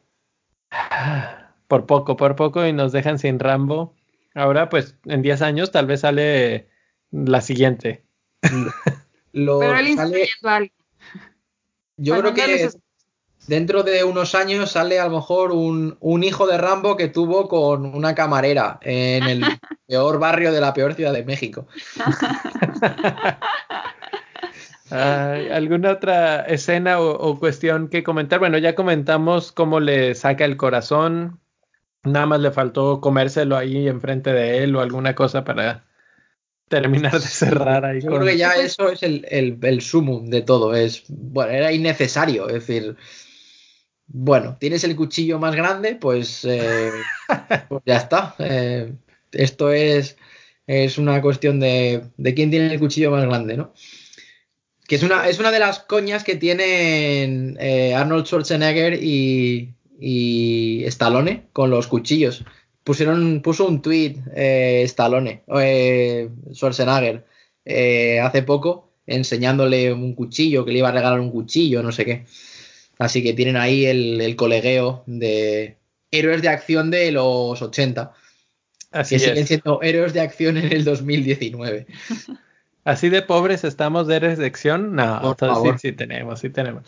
[1.67, 3.93] Por poco, por poco y nos dejan sin Rambo.
[4.34, 6.67] Ahora, pues, en 10 años tal vez sale
[7.11, 8.03] la siguiente.
[9.34, 10.73] Lo Pero él sale- a alguien.
[11.97, 12.69] yo creo que
[13.47, 17.47] dentro de unos años sale a lo mejor un, un hijo de Rambo que tuvo
[17.47, 19.43] con una camarera en el
[19.87, 21.67] peor barrio de la peor ciudad de México.
[24.91, 28.39] Ay, ¿Alguna otra escena o, o cuestión que comentar?
[28.39, 31.39] Bueno, ya comentamos cómo le saca el corazón.
[32.03, 35.85] Nada más le faltó comérselo ahí enfrente de él o alguna cosa para
[36.69, 38.01] terminar de cerrar ahí.
[38.01, 40.73] Yo creo que ya eso es el, el, el sumum de todo.
[40.73, 42.47] Es, bueno, era innecesario.
[42.47, 42.95] Es decir,
[44.12, 46.91] bueno, tienes el cuchillo más grande, pues, eh,
[47.70, 48.36] pues ya está.
[48.39, 48.93] Eh,
[49.32, 50.18] esto es,
[50.66, 53.74] es una cuestión de, de quién tiene el cuchillo más grande, ¿no?
[54.88, 60.84] Que es una, es una de las coñas que tienen eh, Arnold Schwarzenegger y, y
[60.86, 62.43] Stallone con los cuchillos.
[62.84, 67.24] Pusieron, puso un tweet eh, Stallone, eh, Schwarzenegger,
[67.64, 72.05] eh, hace poco, enseñándole un cuchillo, que le iba a regalar un cuchillo, no sé
[72.05, 72.26] qué.
[73.00, 75.78] Así que tienen ahí el, el colegueo de
[76.12, 78.12] héroes de acción de los 80,
[78.91, 79.47] Así que siguen es.
[79.47, 81.88] siendo héroes de acción en el 2019.
[82.86, 84.95] Así de pobres estamos de erección.
[84.95, 85.80] No, Por entonces sí, favor.
[85.80, 86.84] sí tenemos, sí tenemos.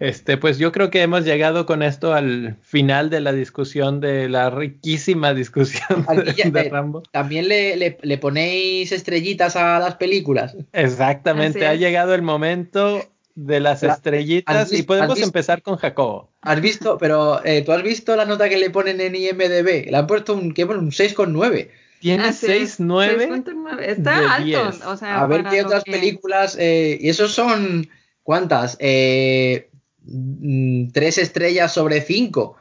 [0.00, 4.28] Este, pues yo creo que hemos llegado con esto al final de la discusión, de
[4.28, 7.02] la riquísima discusión de, de eh, Rambo.
[7.12, 10.56] También le, le- le ponéis estrellitas a las películas.
[10.72, 11.80] Exactamente, Así ha es.
[11.80, 13.04] llegado el momento
[13.34, 16.30] de las La- estrellitas ¿has y podemos visto- empezar con Jacobo.
[16.42, 16.98] ¿Has visto?
[16.98, 19.90] Pero eh, tú has visto la nota que le ponen en IMDB.
[19.90, 20.78] Le han puesto un, ¿qué pone?
[20.78, 21.70] un 6,9.
[22.00, 23.28] Tiene es, 6-9.
[23.28, 23.80] 6.9.
[23.80, 24.44] Está de alto.
[24.72, 24.84] 10.
[24.86, 26.56] O sea, A ver qué otras que- películas.
[26.60, 27.88] eh, y esos son.
[28.22, 28.76] ¿Cuántas?
[28.80, 29.68] Eh,
[30.04, 32.56] mm, tres estrellas sobre cinco.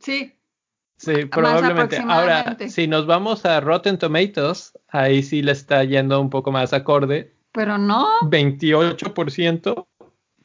[0.00, 0.34] Sí,
[0.96, 1.96] Sí, probablemente.
[1.96, 6.74] Ahora, si nos vamos a Rotten Tomatoes, ahí sí le está yendo un poco más
[6.74, 7.32] acorde.
[7.52, 8.06] Pero no.
[8.22, 9.86] 28%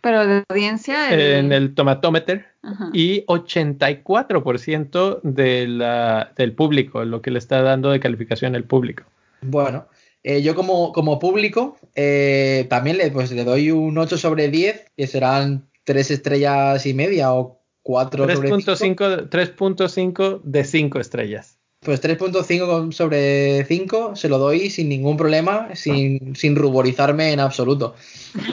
[0.02, 1.38] Pero de audiencia.
[1.38, 2.90] en el Tomatometer Ajá.
[2.94, 9.04] y 84% de la, del público, lo que le está dando de calificación el público.
[9.42, 9.88] Bueno,
[10.24, 14.92] eh, yo como, como público eh, también le, pues, le doy un 8 sobre 10,
[14.98, 18.58] que serán tres estrellas y media o 4 sobre 5.
[18.58, 21.55] 3.5 3.5 de 5 estrellas.
[21.82, 27.96] Pues 3.5 sobre 5 se lo doy sin ningún problema, sin, sin ruborizarme en absoluto.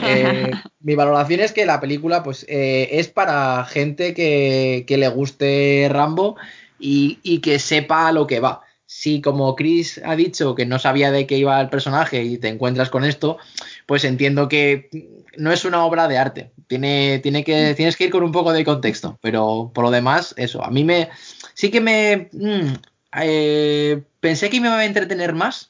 [0.05, 5.09] Eh, mi valoración es que la película pues, eh, es para gente que, que le
[5.09, 6.37] guste Rambo
[6.79, 8.61] y, y que sepa a lo que va.
[8.85, 12.47] Si como Chris ha dicho que no sabía de qué iba el personaje y te
[12.47, 13.37] encuentras con esto,
[13.87, 14.89] pues entiendo que
[15.37, 16.51] no es una obra de arte.
[16.67, 19.17] Tiene, tiene que, tienes que ir con un poco de contexto.
[19.21, 20.63] Pero por lo demás, eso.
[20.63, 21.09] A mí me.
[21.53, 22.29] Sí que me.
[22.31, 22.73] mm,
[23.21, 25.69] eh, pensé que me iba a entretener más.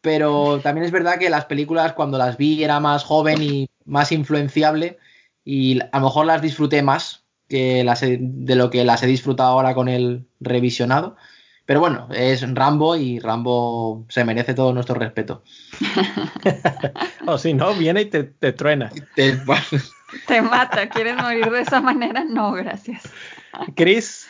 [0.00, 4.10] Pero también es verdad que las películas, cuando las vi, era más joven y más
[4.12, 4.98] influenciable.
[5.44, 9.06] Y a lo mejor las disfruté más que las he- de lo que las he
[9.06, 11.16] disfrutado ahora con el revisionado.
[11.66, 15.44] Pero bueno, es Rambo y Rambo se merece todo nuestro respeto.
[17.26, 18.90] O si no, viene y te, te truena.
[19.14, 19.62] Te- bueno,
[20.26, 20.88] Te mata.
[20.88, 22.24] ¿Quieres morir de esa manera?
[22.24, 23.04] No, gracias.
[23.76, 24.28] Chris,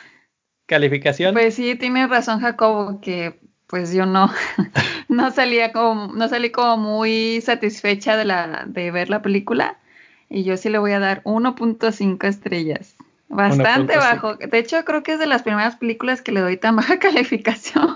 [0.73, 1.35] calificación.
[1.35, 4.31] Pues sí, tienes razón, Jacobo, que pues yo no,
[5.09, 9.77] no salía como, no salí como muy satisfecha de la, de ver la película.
[10.31, 12.97] Y yo sí le voy a dar 1.5 estrellas.
[13.29, 13.99] Bastante 1.5.
[13.99, 14.37] bajo.
[14.37, 17.95] De hecho, creo que es de las primeras películas que le doy tan baja calificación.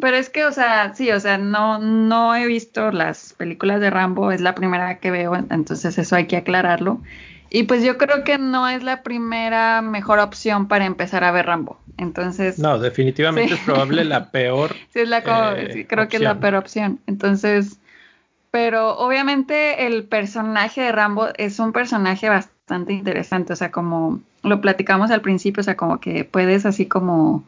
[0.00, 3.90] Pero es que, o sea, sí, o sea, no, no he visto las películas de
[3.90, 7.00] Rambo, es la primera que veo, entonces eso hay que aclararlo.
[7.54, 11.46] Y pues yo creo que no es la primera mejor opción para empezar a ver
[11.46, 11.78] Rambo.
[11.98, 13.54] Entonces, No, definitivamente Sí.
[13.54, 14.74] es probable la peor.
[14.92, 15.18] sí es la
[15.54, 16.98] eh, sí, creo que es la peor opción.
[17.06, 17.78] Entonces,
[18.50, 24.60] pero obviamente el personaje de Rambo es un personaje bastante interesante, o sea, como lo
[24.60, 27.44] platicamos al principio, o sea, como que puedes así como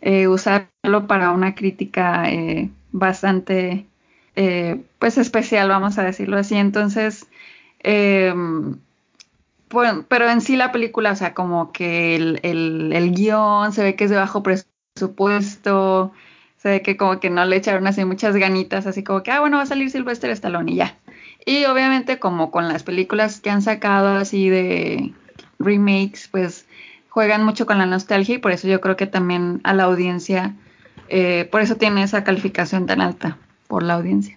[0.00, 3.86] eh, usarlo para una crítica eh, bastante,
[4.34, 6.56] eh, pues especial, vamos a decirlo así.
[6.56, 7.28] Entonces,
[7.84, 8.34] eh,
[9.68, 13.96] pero en sí la película, o sea, como que el, el, el guion se ve
[13.96, 16.12] que es de bajo presupuesto,
[16.56, 19.40] se ve que como que no le echaron así muchas ganitas, así como que, ah,
[19.40, 20.96] bueno, va a salir Sylvester Stallone y ya.
[21.44, 25.12] Y obviamente como con las películas que han sacado así de
[25.58, 26.66] remakes, pues
[27.08, 30.54] juegan mucho con la nostalgia y por eso yo creo que también a la audiencia,
[31.08, 33.38] eh, por eso tiene esa calificación tan alta,
[33.68, 34.35] por la audiencia.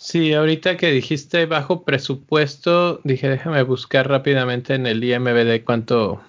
[0.00, 6.22] Sí, ahorita que dijiste bajo presupuesto, dije déjame buscar rápidamente en el IMBD cuánto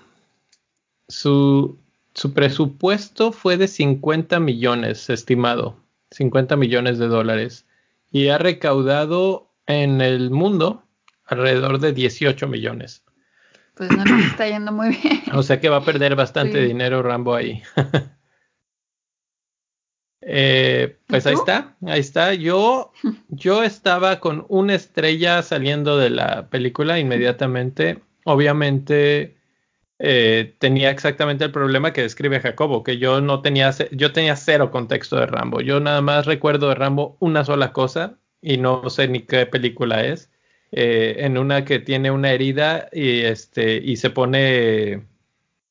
[1.07, 1.77] su,
[2.15, 5.77] su presupuesto fue de 50 millones estimado,
[6.09, 7.67] 50 millones de dólares
[8.11, 10.83] y ha recaudado en el mundo
[11.25, 13.03] alrededor de 18 millones.
[13.75, 15.21] Pues no nos está yendo muy bien.
[15.31, 16.67] O sea que va a perder bastante Sí.
[16.67, 17.61] dinero Rambo ahí.
[20.31, 22.33] Eh, pues ¿Y ahí está, ahí está.
[22.35, 22.91] Yo,
[23.29, 27.97] yo estaba con una estrella saliendo de la película inmediatamente.
[28.25, 29.37] Obviamente
[29.97, 34.69] eh, tenía exactamente el problema que describe Jacobo, que yo no tenía, yo tenía cero
[34.69, 35.61] contexto de Rambo.
[35.61, 40.05] Yo nada más recuerdo de Rambo una sola cosa y no sé ni qué película
[40.05, 40.29] es.
[40.71, 45.07] Eh, en una que tiene una herida y este y se pone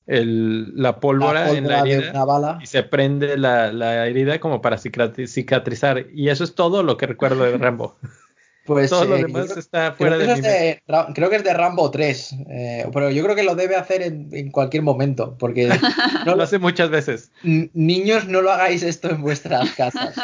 [0.08, 2.58] el- la pólvora, en la pólvora herida bala.
[2.60, 6.06] y se prende la, la herida como para cicatri- cicatrizar.
[6.12, 7.96] Y eso es todo lo que recuerdo de Rambo.
[8.68, 10.82] Pues, todo lo eh, demás creo- está fuera de mi de
[11.14, 14.28] creo que es de Rambo 3, eh, pero yo creo que lo debe hacer en,
[14.30, 15.70] en cualquier momento, porque
[16.26, 17.32] no Lo hace muchas veces.
[17.42, 20.14] niños no lo hagáis esto en vuestras casas.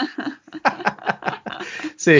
[1.97, 2.19] Sí.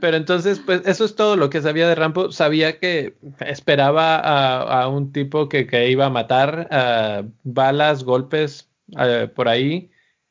[0.00, 2.32] Pero entonces, pues eso es todo lo que sabía de Rambo.
[2.32, 8.68] Sabía que esperaba a, un tipo que, iba a matar, balas, golpes
[8.98, 9.90] eh, por ahí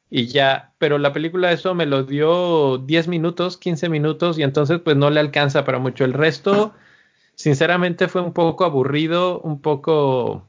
[0.10, 0.74] y ya.
[0.78, 5.10] Pero la película eso me lo dio 10 minutos, 15 minutos y entonces pues no
[5.10, 6.06] le alcanza para mucho.
[6.06, 6.74] El resto,
[7.36, 10.48] sinceramente, fue un poco aburrido, un poco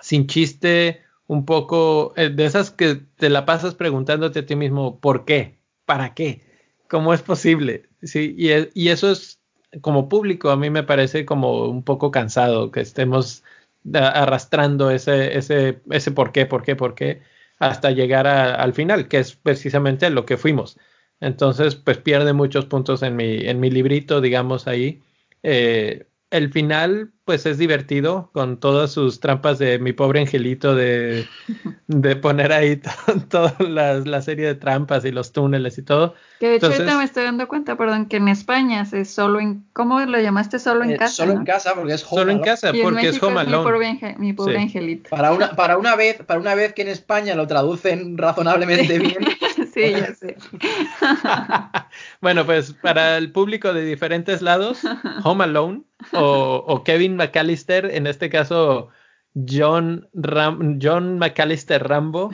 [0.00, 5.00] sin chiste, un poco eh, de esas que te la pasas preguntándote a ti mismo,
[5.00, 5.58] ¿por qué?
[5.84, 6.45] ¿Para qué?
[6.88, 7.88] ¿Cómo es posible?
[8.02, 9.40] Sí, y, y eso es
[9.80, 13.42] como público, a mí me parece como un poco cansado que estemos
[13.94, 17.22] arrastrando ese, ese, ese por qué, por qué, por qué,
[17.58, 20.78] hasta llegar al final, que es precisamente lo que fuimos.
[21.20, 25.02] Entonces, pues pierde muchos puntos en mi, en mi librito, digamos ahí.
[25.42, 31.26] Eh, el final, pues es divertido con todas sus trampas de mi pobre angelito de,
[31.86, 32.90] de poner ahí to-
[33.30, 36.14] toda la, la serie de trampas y los túneles y todo.
[36.40, 39.38] Que de hecho Entonces- ahorita me estoy dando cuenta, perdón, que en España se solo
[39.40, 39.64] en...
[39.72, 40.58] ¿Cómo lo llamaste?
[40.58, 41.40] Solo en Eh, casa, solo ¿no?
[41.40, 43.70] en casa, porque es Home Solo en casa, Y en porque es Home mi Alone.
[43.70, 44.62] pobre, ange- mi pobre Sí.
[44.62, 45.10] angelito.
[45.10, 49.16] Para una, para una vez, para una vez que en España lo traducen razonablemente bien.
[49.76, 50.36] sí, ya sé.
[52.20, 54.80] bueno, pues para el público de diferentes lados,
[55.24, 55.82] Home Alone
[56.14, 58.88] o, o Kevin McAllister, en este caso
[59.34, 62.30] John, Ram- John McAllister Rambo,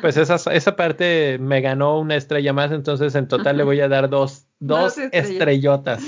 [0.00, 3.88] pues esa, esa parte me ganó una estrella más, entonces en total le voy a
[3.88, 6.02] dar dos, dos estrellotas,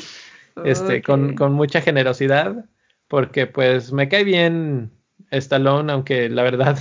[0.65, 2.65] este, con, con mucha generosidad,
[3.09, 4.91] porque pues me cae bien
[5.31, 6.79] Stallone, aunque la verdad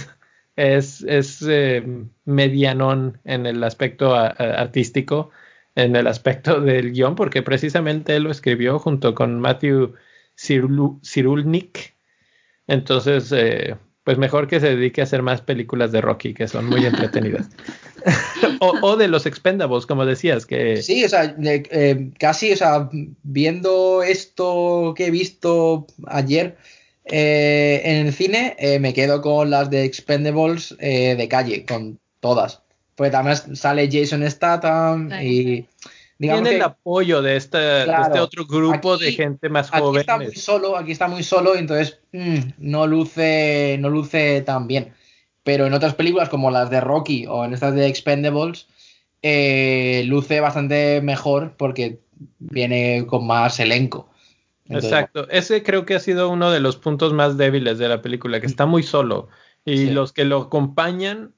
[0.58, 1.84] es, es eh,
[2.26, 5.30] medianón en el aspecto a- a- artístico,
[5.76, 9.94] en el aspecto del guion, porque precisamente él lo escribió junto con Matthew
[10.36, 11.96] Cirulnik.
[12.68, 16.66] Entonces, eh, pues mejor que se dedique a hacer más películas de Rocky, que son
[16.66, 17.50] muy entretenidas.
[18.60, 22.90] o, o de los Expendables, como decías, que Sí, o sea, eh, casi, o sea,
[23.24, 26.58] viendo esto que he visto ayer
[27.10, 32.00] eh, en el cine, eh, me quedo con las de Expendables eh, de calle, con
[32.20, 32.62] todas.
[32.96, 35.66] Porque también sale Jason Statham y
[36.18, 37.86] digamos tiene que el apoyo de, este
[38.20, 40.00] otro grupo Aquí- de gente más aquí joven.
[40.02, 44.94] está muy solo, aquí está muy solo, entonces mm, no luce, no luce tan bien.
[45.44, 48.68] Pero en otras películas como las de Rocky o en estas de Expendables,
[49.22, 52.00] eh, luce bastante mejor porque
[52.40, 54.10] viene con más elenco.
[54.70, 58.02] Entonces, Exacto, ese creo que ha sido uno de los puntos más débiles de la
[58.02, 59.30] película, que está muy solo
[59.66, 59.90] y Sí.
[59.92, 61.34] los que lo acompañan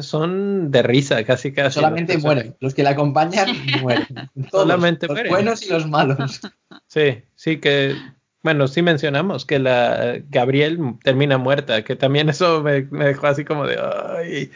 [0.00, 1.74] son de risa, casi casi.
[1.76, 2.56] solamente los mueren.
[2.60, 3.46] Los que la acompañan
[3.82, 4.06] mueren.
[4.50, 5.32] Todos, Solamente los mueren.
[5.32, 6.40] buenos y los malos.
[6.88, 7.94] Sí, sí que,
[8.42, 13.44] bueno, sí mencionamos que la Gabriel termina muerta, que también eso me, me dejó así
[13.44, 13.78] como de,
[14.18, 14.50] ay,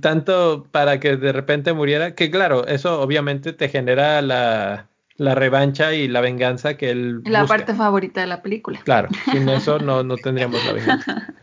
[0.00, 5.92] tanto para que de repente muriera, que claro, eso obviamente te genera la, la revancha
[5.94, 7.56] y la venganza que él La busca.
[7.58, 8.80] parte favorita de la película.
[8.84, 11.34] Claro, sin eso no, no tendríamos la venganza.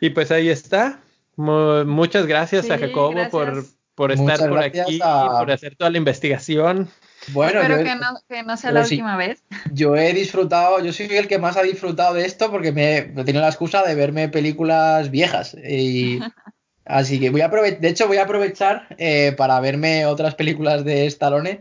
[0.00, 1.00] Y pues ahí está.
[1.36, 3.30] Mu- muchas gracias a Jacobo gracias.
[3.32, 3.64] por,
[3.94, 6.88] por Muchas estar por aquí, a- por hacer toda la investigación.
[7.32, 8.94] Bueno, Espero yo, que, no, que no sea la sí.
[8.94, 9.42] última vez.
[9.72, 13.02] yo he disfrutado, yo soy el que más ha disfrutado de esto porque me he
[13.02, 15.54] tenido la excusa de verme películas viejas.
[15.68, 16.20] Y,
[16.86, 20.84] así que voy a aprovechar, de hecho voy a aprovechar eh, para verme otras películas
[20.84, 21.60] de Stallone.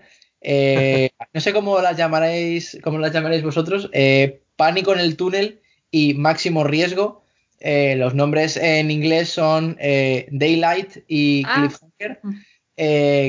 [0.49, 3.89] Eh, no sé cómo las llamaréis, cómo las llamaréis vosotros.
[3.93, 7.23] eh, Pánico en el túnel y Máximo riesgo.
[7.59, 11.67] Eh, los nombres en inglés son Daylight y Ah.
[11.67, 12.21] Cliffhanger,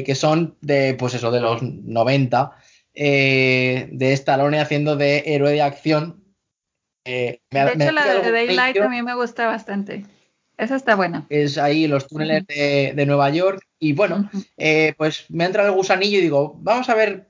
[0.05, 2.53] que son de, pues eso, de los 90.
[3.01, 6.25] eh, de Stallone haciendo de héroe de acción.
[7.07, 8.83] Me- De me hecho, la de Daylight brillo.
[8.85, 10.05] también me gusta bastante.
[10.59, 11.25] Esa está buena.
[11.31, 13.63] es ahí los túneles de, de Nueva York.
[13.79, 17.29] Y bueno, eh, pues me ha entrado el gusanillo y digo, vamos a ver,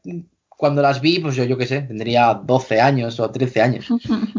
[0.49, 3.87] cuando las vi, pues yo, yo qué sé, tendría 12 años o 13 años.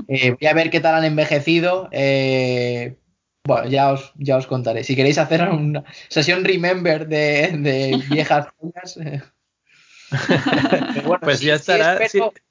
[0.08, 1.88] Eh, voy a ver qué tal han envejecido.
[1.92, 2.98] eh,
[3.46, 4.84] bueno, ya os, ya os contaré.
[4.84, 8.98] Si queréis hacer una sesión Remember de, de viejas joyas,
[11.06, 11.94] bueno, Pues sí- ya sí estará.
[12.04, 12.42] espero- sí.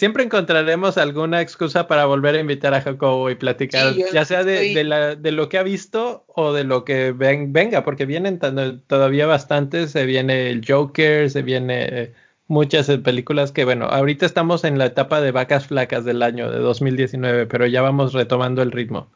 [0.00, 4.44] Siempre encontraremos alguna excusa para volver a invitar a Jacobo y platicar, Sí, ya sea
[4.44, 7.84] de, estoy- de la- de lo que ha visto o de lo que ven- venga,
[7.84, 8.38] porque vienen
[8.86, 9.90] todavía bastantes.
[9.90, 12.12] Se viene el Joker, se viene
[12.46, 16.50] muchas eh, películas que, bueno, ahorita estamos en la etapa de vacas flacas del año
[16.50, 19.12] de 2019, pero ya vamos retomando el ritmo.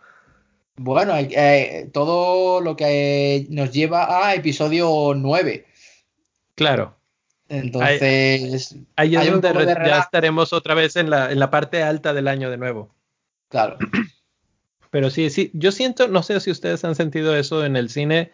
[0.76, 5.64] Bueno, eh, todo lo que nos lleva a episodio 9.
[6.56, 6.94] Claro.
[7.48, 12.28] Entonces, Ahí es donde ya estaremos otra vez en la, en la parte alta del
[12.28, 12.94] año de nuevo.
[13.48, 13.78] claro.
[14.90, 18.30] Pero sí, sí, yo siento, no sé si ustedes han sentido eso en el cine.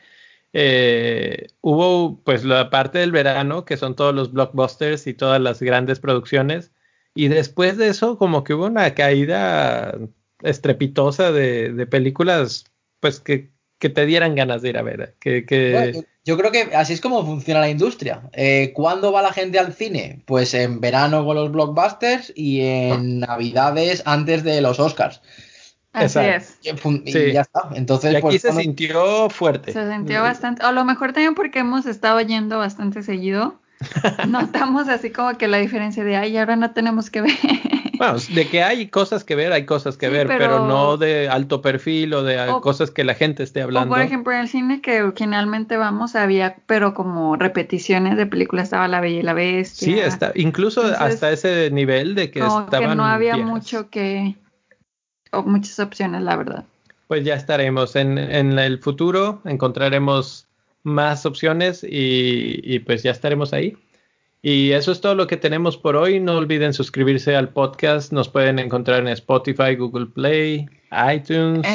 [0.52, 5.62] eh, hubo pues la parte del verano, que son todos los blockbusters y todas las
[5.62, 6.70] grandes producciones.
[7.14, 9.96] Y después de eso, como que hubo una caída
[10.42, 12.64] estrepitosa de, de películas,
[13.00, 15.14] pues que, que te dieran ganas de ir a ver.
[15.18, 18.22] Que, que- Bueno, yo, creo que así es como funciona la industria.
[18.32, 20.22] Eh, ¿Cuándo va la gente al cine?
[20.26, 25.20] Pues en verano con los blockbusters y en navidades antes de los Oscars.
[25.92, 26.58] Así es.
[26.62, 27.32] Y, fun- y Sí.
[27.32, 27.70] ya está.
[27.74, 29.72] Entonces, y aquí pues, se cuando- sintió fuerte.
[29.72, 33.58] Se sintió bastante, a lo mejor también porque hemos estado yendo bastante seguido.
[34.28, 37.32] Notamos así como que la diferencia de, ay, ahora no tenemos que ver.
[38.00, 40.38] Bueno, de que hay cosas que ver, hay cosas que Sí, ver, pero...
[40.38, 43.94] pero- no de alto perfil o de O- cosas que la gente esté O hablando.
[43.94, 48.88] por ejemplo, en el cine que generalmente vamos había, pero como repeticiones de películas, estaba
[48.88, 49.86] La Bella y la Bestia.
[49.86, 53.52] Sí, está, incluso Entonces, hasta ese nivel de que como estaban que no había viejas.
[53.52, 54.34] mucho que,
[55.32, 56.64] o muchas opciones, la verdad.
[57.06, 60.46] Pues ya estaremos en, en el futuro, encontraremos
[60.84, 63.76] más opciones y, y pues ya estaremos ahí.
[64.42, 66.18] Y eso es todo lo que tenemos por hoy.
[66.18, 68.10] No olviden suscribirse al podcast.
[68.12, 70.66] Nos pueden encontrar en Spotify, Google Play,
[71.14, 71.66] iTunes.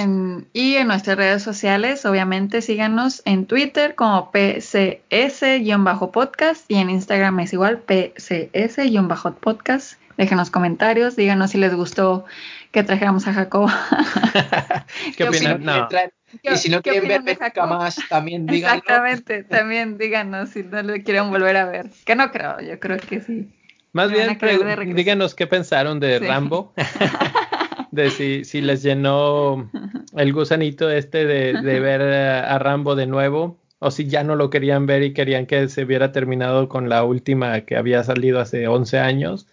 [0.54, 7.54] Y en nuestras redes sociales, obviamente, síganos en Twitter como PCS-podcast y en Instagram es
[7.54, 10.00] igual PCS-podcast.
[10.18, 12.26] Déjenos comentarios, díganos si les gustó
[12.76, 13.70] que trajéramos a Jacob.
[15.18, 15.88] ¿Qué ¿qué y si no opinan?
[16.44, 17.70] y si no ¿Qué quieren ver Jacob?
[17.70, 18.80] más, también díganlo.
[18.80, 21.90] Exactamente, también díganos si no lo quieren volver a ver.
[22.04, 23.48] Que no creo, yo creo que sí.
[23.94, 24.38] Más bien,
[24.94, 26.26] díganos qué pensaron de Sí.
[26.28, 26.74] Rambo.
[27.92, 29.72] de si, si les llenó
[30.18, 33.58] el gusanito este de, de ver a, a Rambo de nuevo.
[33.80, 37.06] O si ya no lo querían ver y querían que se hubiera terminado con la
[37.06, 39.48] última que había salido hace 11 años.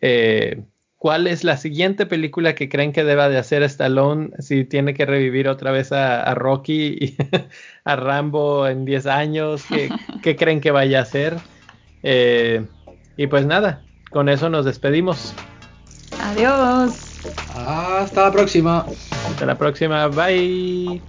[0.00, 0.62] Eh,
[1.02, 5.04] ¿Cuál es la siguiente película que creen que deba de hacer Stallone si tiene que
[5.04, 7.16] revivir otra vez a, a Rocky y
[7.84, 9.64] a Rambo en 10 años?
[9.68, 9.90] ¿Qué,
[10.22, 11.38] qué creen que vaya a hacer?
[12.04, 12.64] Eh,
[13.16, 13.82] y pues nada,
[14.12, 15.34] con eso nos despedimos.
[16.20, 16.94] Adiós.
[17.52, 18.86] Hasta la próxima.
[19.10, 20.06] Hasta la próxima.
[20.06, 21.02] Bye.